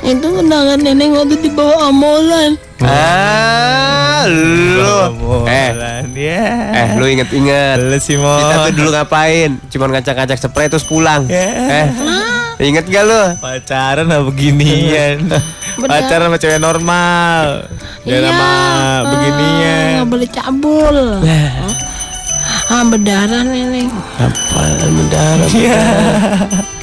Itu 0.00 0.26
kenangan 0.30 0.78
neneng 0.78 1.10
waktu 1.12 1.34
di 1.40 1.50
bawah 1.50 1.88
amolan. 1.88 2.54
Ah, 2.78 4.28
lu. 4.28 5.44
Eh, 5.48 5.70
ya. 6.14 6.46
eh, 6.70 6.88
lu 6.94 7.08
inget-inget. 7.08 7.80
Lu 7.80 7.96
sih 7.98 8.14
mau. 8.14 8.36
Kita 8.38 8.54
tuh 8.62 8.74
dulu 8.76 8.88
ngapain? 8.92 9.50
Cuman 9.66 9.88
ngacak-ngacak 9.90 10.38
spray 10.38 10.68
terus 10.68 10.84
pulang. 10.84 11.24
Eh, 11.26 11.88
inget 12.56 12.88
gak 12.88 13.04
lu? 13.04 13.22
pacaran 13.36 14.08
apa 14.08 14.24
beginian? 14.32 15.28
pacaran 15.90 16.32
sama 16.32 16.38
cewek 16.40 16.60
normal. 16.60 17.68
Jangan 18.08 18.22
sama 18.32 18.46
ah, 18.48 18.98
beginian. 19.12 19.92
Nggak 20.00 20.08
boleh 20.08 20.28
cabul. 20.32 20.96
Ah, 22.66 22.82
berdarah 22.82 23.42
neneng. 23.44 23.90
Apaan 24.16 24.90
berdarah? 24.94 25.48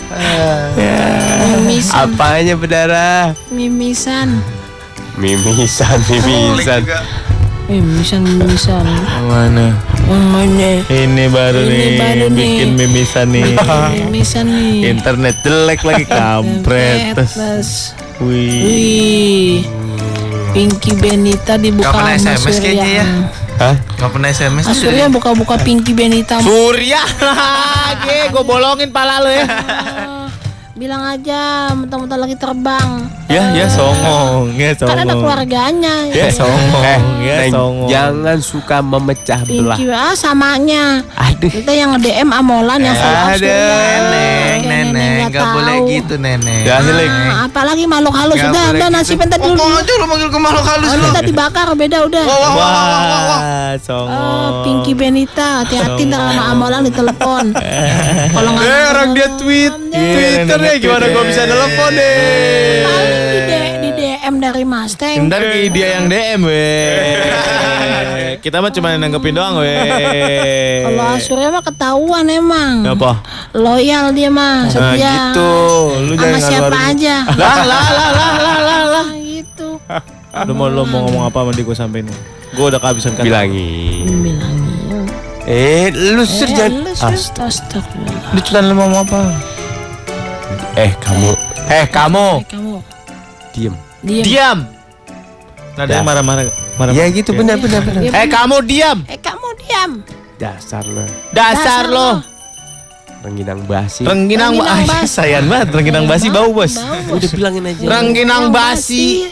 Mimisan, 1.43 1.93
Apanya 2.05 2.53
berdarah? 2.53 3.33
mimisan, 3.49 4.45
Mimisan, 5.17 5.97
mimisan. 6.05 6.85
Mimisan, 7.69 8.21
mimisan. 8.23 8.83
Mana? 9.25 9.73
Yang 10.03 10.25
mana? 10.29 10.69
Ini 10.85 11.25
baru 11.31 11.61
Ini 11.63 11.71
nih, 11.71 11.91
baru 11.95 12.25
nih. 12.27 12.35
bikin 12.35 12.69
mimisan 12.75 13.27
nih. 13.31 13.55
Mimisan 14.03 14.45
nih. 14.47 14.91
Internet 14.91 15.35
jelek 15.41 15.81
lagi 15.81 16.05
kampret. 16.05 17.15
Wih. 18.19 18.59
Wih. 18.63 19.55
Pinky 20.53 20.93
Benita 20.93 21.57
dibuka 21.57 21.89
Gak 21.89 21.97
pernah 21.97 22.13
sama 22.15 22.37
SMS 22.37 22.57
kayaknya 22.61 22.89
ya. 23.01 23.05
Hah? 23.53 23.75
Gak 23.97 24.09
pernah 24.13 24.29
SMS 24.29 24.65
Surya 24.69 25.05
buka-buka 25.09 25.55
Pinky 25.57 25.97
Benita. 25.97 26.37
Surya 26.45 27.01
lagi, 27.25 28.29
gue 28.29 28.43
bolongin 28.45 28.89
pala 28.93 29.17
lo 29.17 29.29
ya. 29.29 29.45
Bilang 30.73 31.05
aja, 31.05 31.73
mentang-mentang 31.73 32.21
lagi 32.21 32.35
terbang. 32.37 32.89
Ya, 33.25 33.49
ya 33.51 33.65
songong, 33.65 34.51
ya 34.53 34.75
Kan 34.75 34.93
ada 34.93 35.07
songong. 35.07 35.19
keluarganya. 35.19 35.95
Ya 36.07 36.27
songong, 36.29 36.83
Eh, 36.83 36.99
ya 37.23 37.35
Neng, 37.39 37.51
songong. 37.51 37.89
jangan 37.89 38.37
suka 38.39 38.77
memecah 38.79 39.39
belah. 39.41 39.79
Ah 39.89 40.13
samanya. 40.13 41.01
Aduh. 41.13 41.47
Kita 41.47 41.71
yang 41.71 41.95
nge-DM 41.95 42.29
amolan 42.29 42.79
yang 42.79 42.93
Ada. 42.93 43.33
Surya. 43.33 43.55
Neneng, 44.03 44.59
Kayak 44.59 44.67
neneng, 44.67 45.17
nggak 45.23 45.39
gak 45.39 45.47
boleh 45.49 45.77
gitu 45.87 46.13
neneng. 46.17 46.61
Ya. 46.61 46.77
Ah, 46.77 47.47
apalagi 47.47 47.83
makhluk 47.85 48.13
halus 48.13 48.37
udah 48.37 48.65
udah 48.69 48.89
gitu. 48.91 49.23
tadi 49.23 49.41
Oh, 49.41 49.47
dulu. 49.49 49.63
kok 49.63 49.79
aja 49.79 49.93
lu 49.93 50.05
manggil 50.05 50.29
ke 50.29 50.39
makhluk 50.39 50.65
halus 50.65 50.87
Oh, 50.93 51.11
tadi 51.11 51.31
bakar 51.33 51.67
beda 51.73 51.97
udah. 52.03 52.23
Wah, 52.27 53.71
songong. 53.79 54.11
Oh, 54.13 54.49
Pinky 54.61 54.93
Benita, 54.93 55.63
hati-hati 55.63 56.05
ntar 56.05 56.21
sama 56.27 56.43
amolan 56.51 56.81
ditelepon. 56.83 57.45
Kalau 58.35 58.49
nggak 58.51 58.67
Eh, 58.67 58.83
orang 58.91 59.09
dia 59.13 59.27
tweet, 59.33 59.73
Twitter 59.89 60.59
ya 60.59 60.73
gimana 60.77 61.05
gua 61.07 61.23
bisa 61.23 61.43
telepon 61.43 61.89
deh. 61.89 63.22
DM 64.23 64.39
dari 64.39 64.63
Mas 64.63 64.95
Teng. 64.95 65.27
Ntar 65.27 65.43
dia 65.67 65.99
yang 65.99 66.07
DM 66.07 66.47
weh. 66.47 66.95
Kita 68.43 68.63
mah 68.63 68.71
cuma 68.71 68.95
nanggepin 68.95 69.35
doang 69.35 69.59
weh. 69.59 70.79
Kalau 70.87 71.19
Surya 71.19 71.51
mah 71.51 71.59
ketahuan 71.59 72.31
emang. 72.31 72.87
Apa? 72.87 73.19
Loyal 73.51 74.15
dia 74.15 74.31
mah, 74.31 74.63
Nah 74.63 74.95
setia. 74.95 75.11
gitu. 75.35 75.51
Lu 76.07 76.15
Sama 76.15 76.23
jangan 76.23 76.39
siapa 76.39 76.77
aja. 76.87 77.15
Lah 77.35 77.59
lah 77.67 77.83
lah 77.83 78.09
lah 78.15 78.31
lah 78.31 78.57
lah 78.63 78.83
lah. 78.87 79.07
Nah, 79.11 79.19
gitu. 79.19 79.67
Lu 80.47 80.51
mau 80.55 80.71
lu 80.71 80.87
mau 80.87 81.03
ngomong 81.03 81.27
apa 81.27 81.43
sama 81.43 81.51
dia 81.51 81.63
gue 81.67 81.75
sampein. 81.75 82.07
Gue 82.55 82.65
udah 82.71 82.79
kehabisan 82.79 83.19
kata. 83.19 83.27
Bilangin. 83.27 84.07
Bilangin. 84.23 85.03
Eh, 85.43 85.91
lu 85.91 86.23
sur 86.23 86.47
Eh, 86.47 86.55
jangan. 86.55 86.95
Astagfirullah. 86.95 88.31
Lu 88.31 88.39
cuma 88.39 88.59
lu 88.63 88.71
mau 88.71 88.87
ngomong 88.87 89.03
apa? 89.03 89.19
Eh, 90.79 90.95
kamu 90.95 91.31
Eh 91.67 91.85
kamu 91.91 92.27
Eh, 92.39 92.47
kamu 92.47 92.75
diem. 93.51 93.75
Diam. 94.03 94.23
diam. 94.27 94.57
Nadanya 95.73 95.99
Ya. 95.99 96.05
marah-marah. 96.05 96.43
marah 96.77 96.93
Ya 96.93 97.05
gitu 97.09 97.33
benar 97.33 97.57
benar 97.57 97.81
benar. 97.81 98.01
Diam. 98.05 98.13
Eh 98.13 98.27
kamu 98.29 98.57
diam. 98.69 98.97
Eh 99.09 99.17
kamu 99.17 99.47
diam. 99.57 99.91
Dasar 100.37 100.85
lo. 100.85 101.05
Dasar 101.33 101.89
lo. 101.89 102.09
Rengginang 103.23 103.63
basi. 103.63 104.03
Rengginang 104.03 104.59
Rengginang 104.59 104.83
basi. 104.85 105.07
Sayang 105.17 105.47
banget 105.47 105.67
rengginang 105.71 106.05
basi 106.05 106.27
bau 106.27 106.51
bos. 106.51 106.75
Udah 107.07 107.29
bilangin 107.31 107.63
aja. 107.71 107.83
Rengginang 107.87 108.51
basi. 108.51 109.31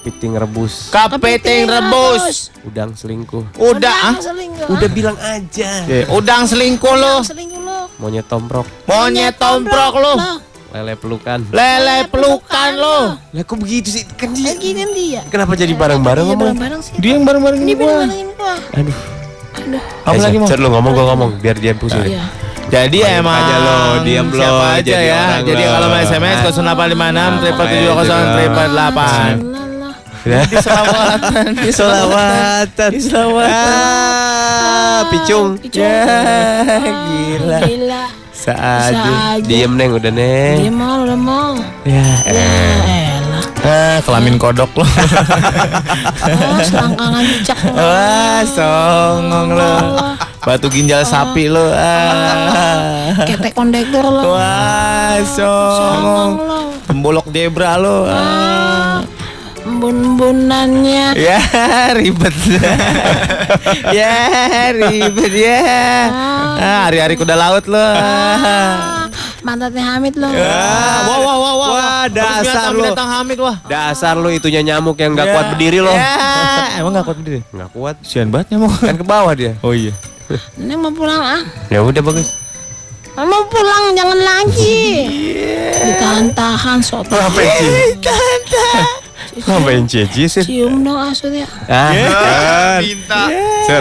Piting 0.00 0.32
rebus. 0.32 0.88
Kapeting 0.88 1.68
rebus. 1.68 2.48
Udang 2.64 2.96
selingkuh. 2.96 3.44
Udah 3.60 3.98
ah. 4.00 4.14
selingkuh. 4.16 4.72
Udah 4.72 4.88
bilang 4.88 5.18
aja. 5.20 5.84
Eh, 5.84 6.08
Udang 6.08 6.48
selingkuh 6.48 6.94
lo. 6.96 7.20
selingkuh 7.20 7.60
lo. 7.60 7.92
Monyet 8.00 8.24
tomprok. 8.24 8.64
Monyet 8.88 9.36
tomprok 9.36 9.94
lo. 10.00 10.14
Lele 10.70 10.94
pelukan. 10.94 11.38
Lele 11.50 12.06
pelukan 12.06 12.70
lo. 12.74 12.98
Lah 13.18 13.42
kok 13.42 13.58
begitu 13.58 13.90
sih? 13.90 14.06
Kan 14.14 14.30
dia. 14.30 14.54
Lagi 14.54 14.70
kan 14.70 14.88
dia. 14.94 15.20
Kenapa 15.26 15.52
jadi 15.54 15.74
bareng-bareng 15.74 16.24
Iya, 16.24 16.30
ngomong? 16.30 16.46
bareng-bareng 16.54 16.80
sih. 16.80 16.94
Dia 16.96 17.10
yang 17.12 17.24
bareng-bareng 17.26 17.58
Ini 17.60 17.72
gua. 17.74 17.94
Aduh. 18.70 18.98
Aduh. 19.50 19.82
Apa 20.00 20.14
Eh, 20.14 20.22
lagi 20.22 20.36
mau? 20.38 20.46
Sir, 20.46 20.58
lu 20.58 20.68
ngomong 20.70 20.92
gua 20.92 21.04
ngomong 21.10 21.30
biar 21.36 21.56
dia 21.56 21.74
pusing. 21.74 22.06
Iya. 22.06 22.22
Jadi 22.70 23.02
Diam 23.02 23.26
emang 23.26 23.34
aja 23.34 23.56
lo, 23.58 23.76
diam 24.06 24.26
lo, 24.30 24.38
siapa 24.38 24.64
aja 24.78 24.86
jadi 24.86 25.10
ya. 25.10 25.18
orang 25.18 25.42
Jadi 25.42 25.62
kalau 25.66 25.86
mau 25.90 26.00
SMS 26.06 26.38
0856 26.54 27.42
triple 27.42 27.66
tujuh 27.66 27.92
kosong 27.98 28.22
triple 28.30 28.68
delapan. 28.70 29.32
Di 30.20 30.56
selawatan, 30.60 31.46
di 31.66 31.70
Selawatan. 31.74 32.90
di 32.94 33.00
selawatan. 33.02 33.50
Ah, 33.50 35.00
picung. 35.10 35.58
Picung. 35.58 35.82
Ya, 35.82 36.78
gila. 37.66 38.02
Saja. 38.40 39.36
Diem 39.38 39.76
neng 39.76 39.92
udah 39.92 40.08
neng. 40.10 40.56
Dia 40.58 40.72
mau, 40.72 41.04
udah 41.04 41.18
mau. 41.18 41.52
Ya, 41.84 42.00
Ya 42.24 42.48
elah. 43.20 43.44
ah, 43.60 43.98
kelamin 44.00 44.36
kodok 44.36 44.72
lo. 44.74 44.84
Oh, 44.84 44.88
selangkangan 46.58 47.24
cicak. 47.26 47.58
Wah, 47.76 48.40
songong 48.42 49.48
lo. 49.52 49.72
Batu 50.40 50.66
ginjal 50.66 51.04
sapi 51.04 51.46
lo. 51.46 51.68
Ah. 51.68 53.12
Ketek 53.22 53.52
kondektor 53.52 54.00
lo. 54.02 54.32
Wah, 54.32 55.20
Songong 55.20 55.76
songong. 55.76 56.32
lo. 56.40 56.60
Pembolok 56.88 57.26
zebra 57.28 57.76
lo. 57.76 58.08
Ah. 58.08 58.89
Embun-embunannya. 59.80 61.16
Ya 61.16 61.40
ribet 61.96 62.36
Ya 63.96 64.12
ribet 64.76 65.32
ya 65.32 65.60
ah, 66.60 66.84
Hari-hari 66.84 67.16
kuda 67.16 67.32
laut 67.32 67.64
lo 67.64 67.80
Ah, 67.80 69.08
Mantatnya 69.40 69.96
Hamid 69.96 70.20
loh. 70.20 70.28
Ah, 70.36 71.08
wah 71.08 71.16
wah 71.16 71.36
wah 71.40 71.54
wah. 71.56 71.68
Wah, 71.72 72.04
dasar 72.12 72.76
lu. 72.76 72.92
Hamid 72.92 73.40
wah. 73.40 73.56
Dasar 73.64 74.20
lu 74.20 74.28
itunya 74.28 74.60
nyamuk 74.60 75.00
yang 75.00 75.16
nggak 75.16 75.32
kuat 75.32 75.46
berdiri 75.56 75.80
loh. 75.80 75.96
Ya, 75.96 76.76
emang 76.84 76.92
gak 77.00 77.08
kuat 77.08 77.16
berdiri? 77.24 77.40
Nggak 77.48 77.70
kuat. 77.72 77.96
Sian 78.04 78.28
banget 78.28 78.52
nyamuk. 78.52 78.76
Kan 78.84 79.00
ke 79.00 79.06
bawah 79.08 79.32
dia. 79.32 79.56
Oh 79.64 79.72
iya. 79.72 79.96
Ini 80.60 80.76
mau 80.76 80.92
pulang 80.92 81.24
ah. 81.24 81.40
Ya 81.72 81.80
udah 81.80 82.04
bagus. 82.04 82.36
Mau 83.16 83.48
pulang 83.48 83.96
jangan 83.96 84.20
lagi. 84.20 85.08
Ditahan-tahan 85.88 86.84
sok. 86.84 87.08
Ngapain 87.08 87.48
sih? 87.64 87.96
Ngapain 89.32 89.84
cici 89.84 90.24
sih? 90.26 90.42
Cium 90.42 90.80
dong 90.80 90.96
ah 90.96 91.10
Surya. 91.10 91.46
Ah, 91.64 91.90
kan. 91.90 92.78
Minta. 92.80 93.22
Sir. 93.62 93.80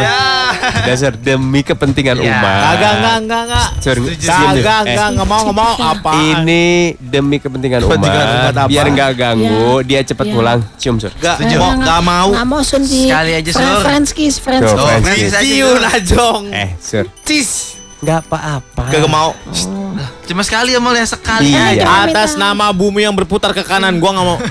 Dasar 0.82 1.14
demi 1.16 1.62
kepentingan 1.62 2.18
Ya. 2.18 2.30
umat. 2.32 2.54
Kagak 2.64 2.92
enggak 2.94 3.16
enggak 3.18 3.42
enggak. 3.44 3.68
Sir, 3.80 3.96
Kagak 3.96 4.16
deh. 4.16 4.54
enggak 4.56 4.80
Eh, 4.80 4.86
enggak 4.88 5.08
enggak 5.10 5.28
mau 5.28 5.40
enggak 5.42 5.58
mau 5.58 5.74
apa? 5.76 6.12
Ini 6.16 6.64
demi 7.00 7.38
kepentingan 7.38 7.80
umat, 7.80 7.90
Kepentingan 7.92 8.26
umat 8.28 8.56
apa? 8.56 8.68
biar 8.68 8.86
nggak 8.88 9.12
ganggu, 9.16 9.70
dia 9.84 10.00
cepat 10.02 10.26
pulang. 10.28 10.60
Cium, 10.76 10.96
Sur. 10.98 11.10
Enggak 11.12 11.36
mau 11.56 11.72
enggak 11.74 12.02
mau. 12.02 12.28
Nggak 12.30 12.48
mau 12.48 12.62
Sun 12.62 12.84
Sekali 12.86 13.32
aja, 13.34 13.50
Sur. 13.50 13.82
Friends 13.82 14.10
kiss, 14.12 14.36
friends 14.38 14.68
kiss. 14.68 14.78
friends 14.78 15.04
friends 15.04 15.20
kiss. 15.20 15.32
aja, 15.32 15.42
Cium 15.42 15.70
Sur. 15.72 15.82
ajong. 15.92 16.42
Eh, 16.52 16.70
Sur. 16.78 17.06
Cis. 17.24 17.50
Nggak 18.00 18.20
apa-apa. 18.26 18.84
Kagak 18.88 19.08
mau. 19.08 19.32
Cuma 20.24 20.42
sekali 20.42 20.72
ya 20.72 20.80
mal 20.80 20.94
ya 20.94 21.04
sekali. 21.04 21.50
Iya. 21.50 21.84
aja. 21.84 21.86
Atas 22.06 22.38
nama 22.38 22.70
bumi 22.70 23.02
yang 23.02 23.12
berputar 23.12 23.52
ke 23.52 23.60
kanan 23.60 23.98
gua 23.98 24.14
enggak 24.14 24.28
mau. 24.28 24.38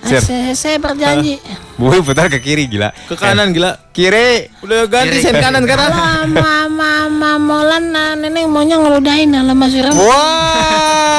Sir. 0.00 0.16
Eh, 0.16 0.22
Saya, 0.22 0.52
saya 0.54 0.76
berjanji. 0.78 1.36
Bumi 1.76 2.00
putar 2.00 2.26
ke 2.26 2.38
kiri 2.38 2.64
gila. 2.66 2.88
Ke 3.04 3.14
kanan 3.14 3.52
gila. 3.52 3.76
Kiri. 3.90 4.48
Udah 4.60 4.84
ganti 4.86 5.16
Kiri. 5.16 5.22
sen 5.22 5.34
kanan 5.34 5.62
kanan. 5.62 5.86
Kalau 5.86 6.00
mama 6.30 6.52
mama 6.68 7.30
molan 7.36 7.84
nah, 7.88 8.12
nenek 8.14 8.44
maunya 8.44 8.76
ngeludahin 8.76 9.28
lah 9.30 9.52
Mas 9.52 9.70
Suram. 9.70 9.92
Udah 9.92 10.08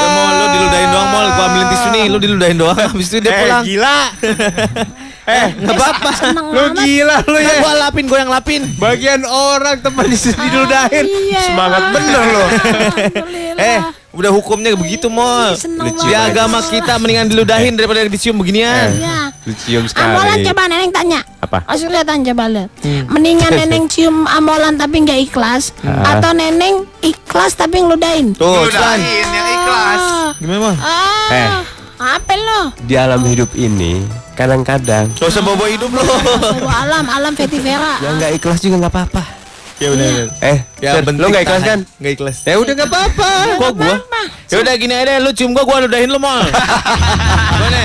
mau 0.07 0.27
lu 0.31 0.45
diludahin 0.49 0.89
doang 0.89 1.07
mau 1.07 1.21
gua 1.27 1.45
ambilin 1.45 1.67
tisu 1.69 1.87
nih, 1.89 2.03
lu 2.07 2.17
diludahin 2.17 2.57
doang 2.57 2.77
habis 2.77 3.07
itu 3.07 3.17
dia 3.19 3.29
Eh, 3.29 3.39
pulang. 3.39 3.63
gila. 3.63 3.97
Eh, 5.31 5.47
enggak 5.55 5.75
apa-apa. 5.75 6.09
Seneng 6.13 6.45
Lu 6.47 6.61
gila 6.75 7.17
lu 7.23 7.37
Kan 7.37 7.47
ya. 7.47 7.59
gua 7.59 7.73
lapin, 7.79 8.03
gua 8.05 8.19
yang 8.19 8.31
lapin. 8.31 8.61
Bagian 8.75 9.21
orang 9.23 9.79
teman 9.79 10.05
di 10.05 10.17
sini 10.17 10.35
diludahin. 10.45 11.05
iya. 11.07 11.41
Semangat 11.45 11.83
bener 11.89 12.23
lo. 12.27 12.45
Eh, 13.57 13.79
udah 14.11 14.31
hukumnya 14.31 14.73
begitu, 14.73 15.07
Mol. 15.07 15.55
Di 16.01 16.11
agama 16.11 16.59
kita 16.61 16.97
mendingan 16.97 17.27
diludahin 17.27 17.73
daripada 17.73 18.03
dicium 18.03 18.35
beginian. 18.35 18.91
Iya. 18.93 19.17
Lu 19.41 19.53
cium 19.55 19.83
Amolan 19.87 20.37
sekali. 20.37 20.45
coba 20.45 20.61
neneng 20.67 20.91
tanya. 20.91 21.19
Apa? 21.39 21.57
Mas 21.63 21.77
Surya 21.77 22.01
tanya 22.03 22.29
coba 22.29 22.43
lihat. 22.47 22.69
Mendingan 23.07 23.51
neneng 23.59 23.85
cium 23.87 24.27
amolan 24.27 24.75
tapi 24.75 25.01
nggak 25.01 25.19
ikhlas 25.23 25.73
atau 25.81 26.31
neneng 26.31 26.83
ikhlas 26.99 27.55
tapi 27.55 27.79
ngeludahin. 27.79 28.33
Tuh, 28.33 28.67
Slan. 28.67 28.99
Ludahin 28.99 29.27
yang 29.27 29.47
ikhlas. 29.51 30.03
Gimana, 30.37 30.59
Mal? 30.59 30.75
Ah, 30.75 31.29
Eh. 31.31 31.47
Apa 32.01 32.33
lo? 32.33 32.61
Di 32.81 32.97
alam 32.97 33.21
hidup 33.21 33.53
ini 33.53 34.01
kadang-kadang 34.33 35.13
Gak 35.13 35.29
usah 35.29 35.39
bawa 35.39 35.69
hidup 35.69 35.93
lo. 35.93 36.01
Bawa 36.01 36.73
alam, 36.81 37.05
alam 37.05 37.33
Feti 37.33 37.61
Vera. 37.61 38.01
yang 38.01 38.17
nggak 38.17 38.31
ikhlas 38.35 38.57
juga 38.59 38.81
nggak 38.81 38.91
apa-apa. 38.91 39.23
Ya 39.77 39.89
udah. 39.89 40.09
Eh, 40.41 40.57
Ya, 40.77 40.91
Sir, 40.93 41.03
lu 41.07 41.25
nggak 41.25 41.43
ikhlas 41.43 41.61
kan? 41.63 41.79
Nggak 41.97 42.13
ikhlas. 42.15 42.37
Ya 42.43 42.55
udah 42.57 42.73
nggak 42.73 42.89
apa-apa. 42.89 43.29
Kok 43.57 43.71
gua? 43.75 43.95
Ya 44.45 44.57
udah 44.59 44.73
gini 44.75 44.93
aja 44.93 45.17
lu 45.17 45.29
cium 45.31 45.53
gua, 45.53 45.63
gua 45.63 45.77
ludahin 45.81 46.09
lu, 46.09 46.17
Mol. 46.17 46.41
Gimana? 47.53 47.81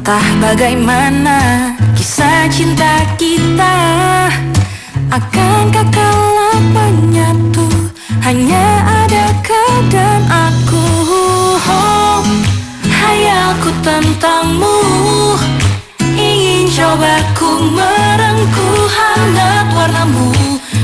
Entah 0.00 0.32
bagaimana 0.40 1.76
kisah 1.92 2.48
cinta 2.48 3.04
kita 3.20 3.76
Akankah 5.12 5.84
kala 5.92 6.56
menyatu 6.72 7.68
Hanya 8.24 8.80
ada 9.04 9.28
kau 9.44 9.76
dan 9.92 10.24
aku? 10.24 10.88
Oh, 11.68 12.24
Hayalku 12.88 13.76
tentangmu 13.84 14.80
Ingin 16.16 16.72
coba 16.72 17.20
ku 17.36 17.60
merengkuh 17.68 18.88
hangat 18.88 19.68
warnamu 19.68 20.32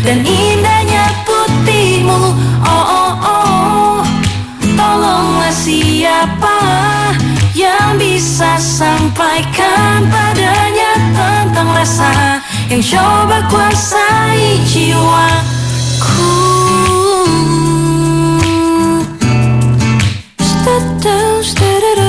Dan 0.05 0.29
indahnya 0.29 1.09
putihmu. 1.25 2.37
Oh 2.69 2.85
oh 2.85 3.13
oh 3.25 3.97
Tolonglah 4.77 5.57
siapa 5.57 6.61
Yang 7.67 7.91
bisa 7.99 8.55
sampaikan 8.63 10.07
padanya 10.07 10.93
Tentang 11.11 11.69
rasa 11.75 12.39
Yang 12.71 12.95
coba 12.95 13.43
kuasai 13.51 14.63
jiwaku 14.71 16.31
stadadadadadadau. 20.39 22.06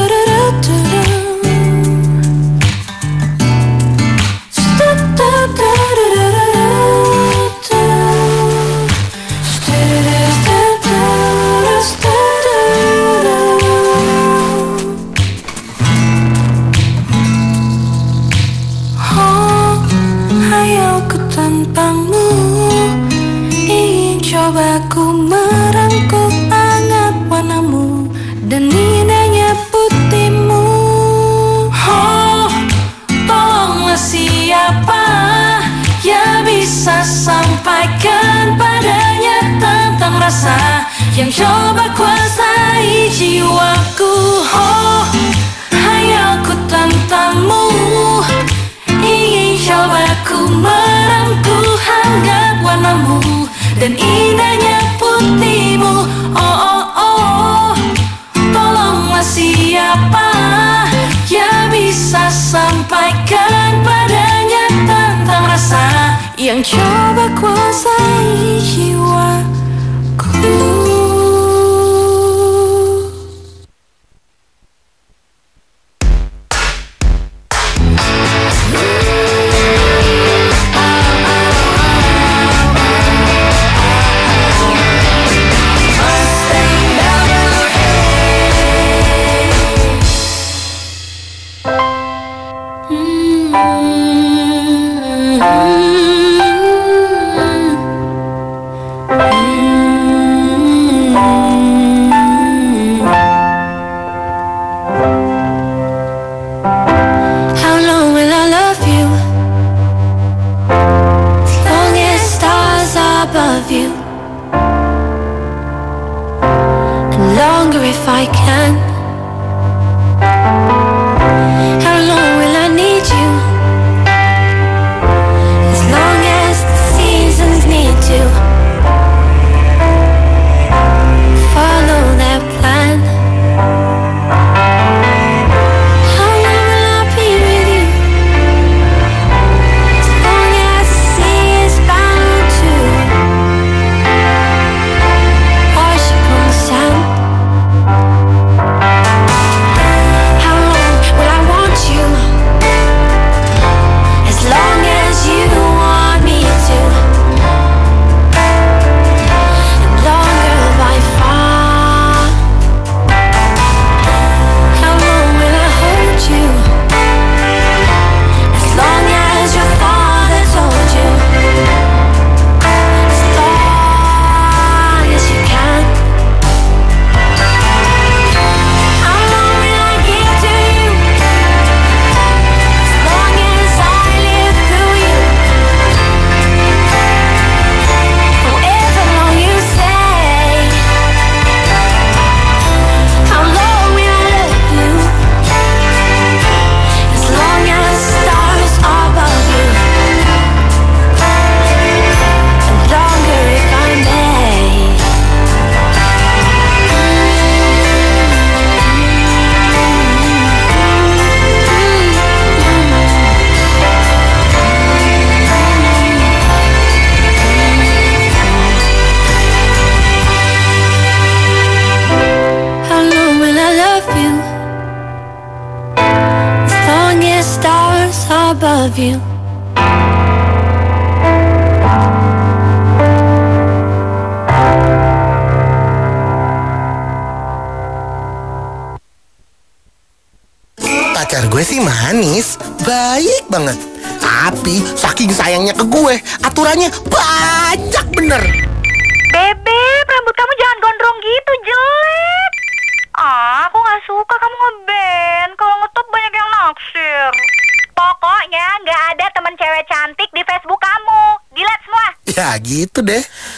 Yang 41.17 41.33
coba 41.33 41.89
kuasai 41.97 43.09
jiwaku. 43.09 44.13
Oh, 44.53 45.01
hayalku 45.73 46.53
tentangmu 46.69 47.65
ingin 49.01 49.57
coba 49.65 50.05
ku 50.21 50.45
merangkul 50.45 51.73
hangat 51.81 52.61
warnamu 52.61 53.49
dan 53.81 53.97
indahnya 53.97 54.77
putihmu. 55.01 56.05
Oh, 56.37 56.45
oh, 56.45 56.83
oh, 57.01 57.73
tolonglah 58.53 59.25
siapa 59.25 60.29
yang 61.25 61.73
bisa 61.73 62.29
sampaikan 62.29 63.81
padanya 63.81 64.69
tentang 64.85 65.49
rasa 65.49 66.13
yang 66.37 66.61
coba 66.61 67.25
kuasai 67.41 68.61
jiwaku. 68.61 69.66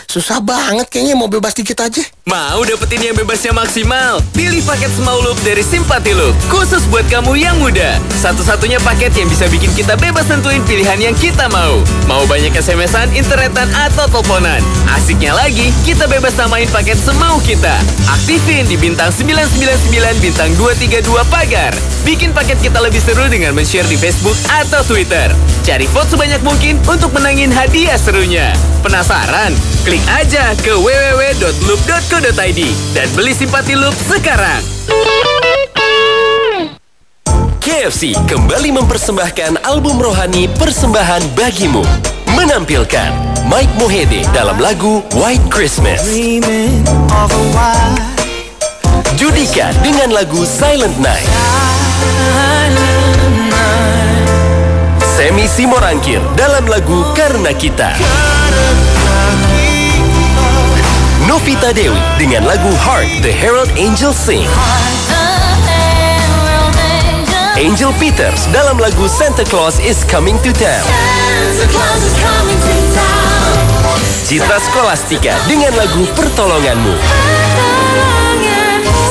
Susah 0.10 0.42
banget 0.42 0.90
kayaknya 0.90 1.14
mau 1.14 1.30
bebas 1.30 1.54
dikit 1.54 1.78
aja. 1.86 2.02
Mau 2.30 2.62
dapetin 2.62 3.02
yang 3.02 3.18
bebasnya 3.18 3.50
maksimal? 3.50 4.22
Pilih 4.38 4.62
paket 4.62 4.94
Small 4.94 5.18
Loop 5.26 5.34
dari 5.42 5.66
Simpati 5.66 6.14
Loop. 6.14 6.38
Khusus 6.54 6.86
buat 6.94 7.02
kamu 7.10 7.34
yang 7.34 7.58
muda. 7.58 7.98
Satu-satunya 8.22 8.78
paket 8.86 9.18
yang 9.18 9.26
bisa 9.26 9.50
bikin 9.50 9.74
kita 9.74 9.98
bebas 9.98 10.30
tentuin 10.30 10.62
pilihan 10.70 11.02
yang 11.02 11.18
kita 11.18 11.50
mau. 11.50 11.82
Mau 12.06 12.22
banyak 12.30 12.54
SMS-an, 12.54 13.10
internetan, 13.18 13.66
atau 13.74 14.06
teleponan. 14.14 14.62
Asiknya 14.94 15.34
lagi, 15.34 15.74
kita 15.82 16.06
bebas 16.06 16.38
namain 16.38 16.70
paket 16.70 17.02
semau 17.02 17.42
kita. 17.42 17.74
Aktifin 18.06 18.70
di 18.70 18.78
bintang 18.78 19.10
999 19.10 19.90
bintang 20.22 20.54
232 20.54 21.10
pagar. 21.34 21.74
Bikin 22.06 22.30
paket 22.38 22.62
kita 22.62 22.78
lebih 22.78 23.02
seru 23.02 23.26
dengan 23.26 23.58
men-share 23.58 23.90
di 23.90 23.98
Facebook 23.98 24.38
atau 24.54 24.86
Twitter. 24.86 25.34
Cari 25.66 25.90
vote 25.90 26.14
sebanyak 26.14 26.46
mungkin 26.46 26.78
untuk 26.86 27.10
menangin 27.10 27.50
hadiah 27.50 27.98
serunya. 27.98 28.54
Penasaran? 28.86 29.52
Klik 29.84 30.02
aja 30.08 30.54
ke 30.62 30.78
www.loop.co.id 32.20 32.62
dan 32.92 33.08
beli 33.16 33.32
simpati 33.32 33.80
Loop 33.80 33.96
sekarang. 33.96 34.60
KFC 37.64 38.12
kembali 38.28 38.76
mempersembahkan 38.76 39.64
album 39.64 40.04
rohani 40.04 40.52
Persembahan 40.60 41.24
Bagimu. 41.32 41.80
Menampilkan 42.36 43.16
Mike 43.48 43.72
Mohede 43.80 44.28
dalam 44.36 44.60
lagu 44.60 45.00
White 45.16 45.48
Christmas. 45.48 46.04
Judika 49.16 49.72
dengan 49.80 50.12
lagu 50.12 50.44
Silent 50.44 51.00
Night. 51.00 51.30
Semi 55.16 55.48
Simorangkir 55.48 56.20
dalam 56.36 56.68
lagu 56.68 57.00
Karena 57.16 57.56
Kita. 57.56 57.96
Novita 61.30 61.70
Dewi 61.70 62.02
dengan 62.18 62.42
lagu 62.42 62.74
Heart 62.74 63.22
The 63.22 63.30
Herald 63.30 63.70
Angels 63.78 64.18
Sing. 64.18 64.50
Angel 67.54 67.94
Peters 68.02 68.50
dalam 68.50 68.82
lagu 68.82 69.06
Santa 69.06 69.46
Claus 69.46 69.78
is 69.78 70.02
Coming 70.10 70.42
to 70.42 70.50
Town. 70.58 70.82
Citra 74.26 74.58
Skolastika 74.58 75.38
dengan 75.46 75.70
lagu 75.78 76.02
Pertolonganmu. 76.18 76.98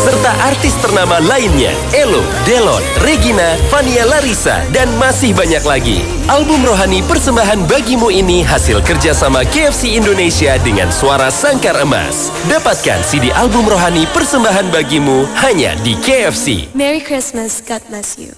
Serta 0.08 0.32
artis 0.40 0.72
ternama 0.80 1.20
lainnya, 1.20 1.68
Elo, 1.92 2.24
Delon, 2.48 2.80
Regina, 3.04 3.60
Fania 3.68 4.08
Larissa, 4.08 4.64
dan 4.72 4.88
masih 4.96 5.36
banyak 5.36 5.60
lagi. 5.68 6.00
Album 6.32 6.64
rohani 6.64 7.04
persembahan 7.04 7.68
bagimu 7.68 8.08
ini 8.08 8.40
hasil 8.40 8.80
kerjasama 8.88 9.44
KFC 9.44 10.00
Indonesia 10.00 10.56
dengan 10.64 10.88
suara 10.88 11.28
sangkar 11.28 11.76
emas. 11.84 12.32
Dapatkan 12.48 13.04
CD 13.04 13.28
album 13.36 13.68
rohani 13.68 14.08
persembahan 14.08 14.72
bagimu 14.72 15.28
hanya 15.44 15.76
di 15.84 15.92
KFC. 16.00 16.72
Merry 16.72 17.04
Christmas, 17.04 17.60
God 17.60 17.84
bless 17.92 18.16
you. 18.16 18.32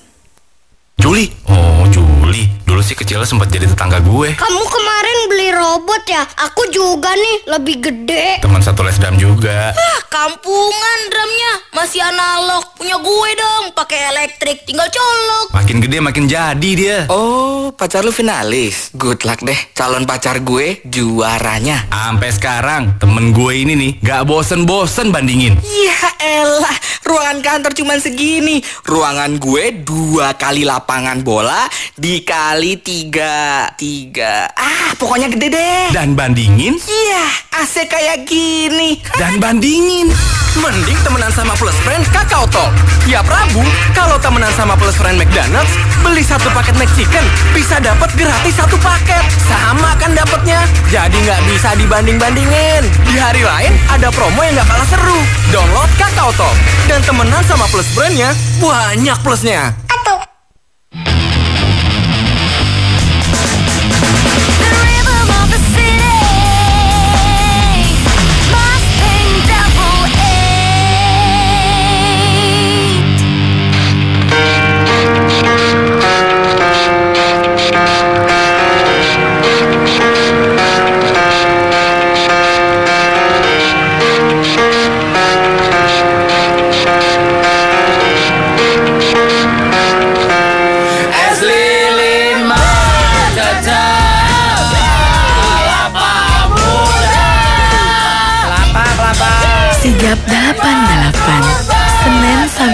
Juli. 0.99 1.31
Oh, 1.47 1.87
Juli. 1.87 2.60
Dulu 2.71 2.87
sih 2.87 2.95
kecilnya 2.95 3.27
sempat 3.27 3.51
jadi 3.51 3.67
tetangga 3.67 3.99
gue. 3.99 4.39
Kamu 4.39 4.63
kemarin 4.63 5.19
beli 5.27 5.51
robot 5.51 6.07
ya? 6.07 6.23
Aku 6.23 6.71
juga 6.71 7.11
nih, 7.19 7.51
lebih 7.51 7.83
gede. 7.83 8.39
Teman 8.39 8.63
satu 8.63 8.87
les 8.87 8.95
dam 8.95 9.19
juga. 9.19 9.75
Ah, 9.75 9.99
kampungan 10.07 10.99
drumnya 11.11 11.53
masih 11.75 11.99
analog. 11.99 12.63
Punya 12.79 12.95
gue 13.03 13.31
dong, 13.35 13.75
pakai 13.75 14.15
elektrik, 14.15 14.63
tinggal 14.71 14.87
colok. 14.87 15.51
Makin 15.51 15.83
gede 15.83 15.99
makin 15.99 16.31
jadi 16.31 16.71
dia. 16.79 16.99
Oh, 17.11 17.75
pacar 17.75 18.07
lu 18.07 18.15
finalis. 18.15 18.95
Good 18.95 19.27
luck 19.27 19.43
deh. 19.43 19.59
Calon 19.75 20.07
pacar 20.07 20.39
gue 20.39 20.79
juaranya. 20.87 21.91
Sampai 21.91 22.31
sekarang 22.31 23.03
temen 23.03 23.35
gue 23.35 23.67
ini 23.67 23.75
nih 23.75 23.93
gak 23.99 24.31
bosen-bosen 24.31 25.11
bandingin. 25.11 25.59
Ya 25.59 26.07
elah, 26.23 26.79
ruangan 27.03 27.43
kantor 27.43 27.75
cuman 27.75 27.99
segini. 27.99 28.63
Ruangan 28.87 29.43
gue 29.43 29.83
dua 29.83 30.39
kali 30.39 30.63
lapangan 30.63 31.27
bola 31.27 31.67
dikali 31.99 32.60
tiga. 32.61 33.73
Tiga. 33.81 34.45
Ah, 34.53 34.93
pokoknya 35.01 35.33
gede 35.33 35.49
deh. 35.49 35.85
Dan 35.97 36.13
bandingin? 36.13 36.77
Iya, 36.77 37.25
AC 37.57 37.89
kayak 37.89 38.29
gini. 38.29 39.01
Dan 39.17 39.41
bandingin. 39.41 40.13
Mending 40.61 40.99
temenan 41.07 41.31
sama 41.33 41.55
plus 41.57 41.75
friend 41.87 42.05
Kakao 42.11 42.45
Talk. 42.51 42.75
Tiap 43.07 43.25
Rabu, 43.25 43.65
kalau 43.97 44.19
temenan 44.21 44.51
sama 44.59 44.75
plus 44.77 44.99
friend 44.99 45.17
McDonald's, 45.17 45.73
beli 46.05 46.21
satu 46.21 46.51
paket 46.53 46.75
McChicken, 46.77 47.23
bisa 47.55 47.81
dapat 47.81 48.11
gratis 48.19 48.59
satu 48.59 48.77
paket. 48.83 49.25
Sama 49.47 49.97
kan 49.97 50.13
dapatnya? 50.13 50.61
Jadi 50.93 51.17
nggak 51.17 51.41
bisa 51.49 51.73
dibanding-bandingin. 51.81 52.83
Di 53.09 53.17
hari 53.17 53.41
lain, 53.47 53.73
ada 53.89 54.13
promo 54.13 54.43
yang 54.43 54.59
nggak 54.59 54.69
kalah 54.69 54.89
seru. 54.91 55.21
Download 55.55 55.91
Kakao 55.97 56.35
Talk. 56.37 56.57
Dan 56.91 57.01
temenan 57.09 57.41
sama 57.47 57.65
plus 57.71 57.89
friendnya, 57.95 58.35
banyak 58.61 59.17
plusnya. 59.25 59.90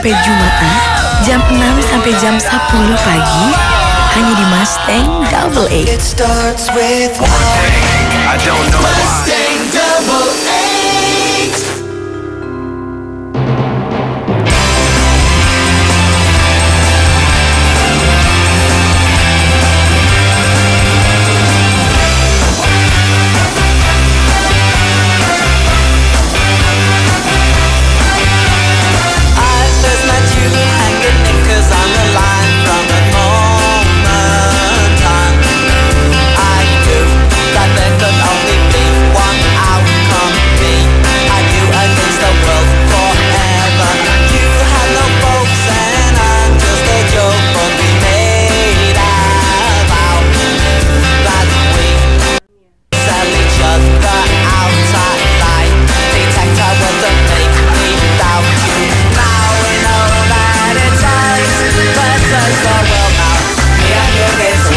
Sampai 0.06 0.22
Jumat 0.22 0.54
jam 1.26 1.42
6 1.50 1.90
sampai 1.90 2.12
jam 2.22 2.38
10 2.38 2.46
pagi 3.02 3.46
hanya 4.14 4.32
di 4.38 4.46
Mustang 4.54 5.06
Double 5.34 5.66
A. 5.66 5.82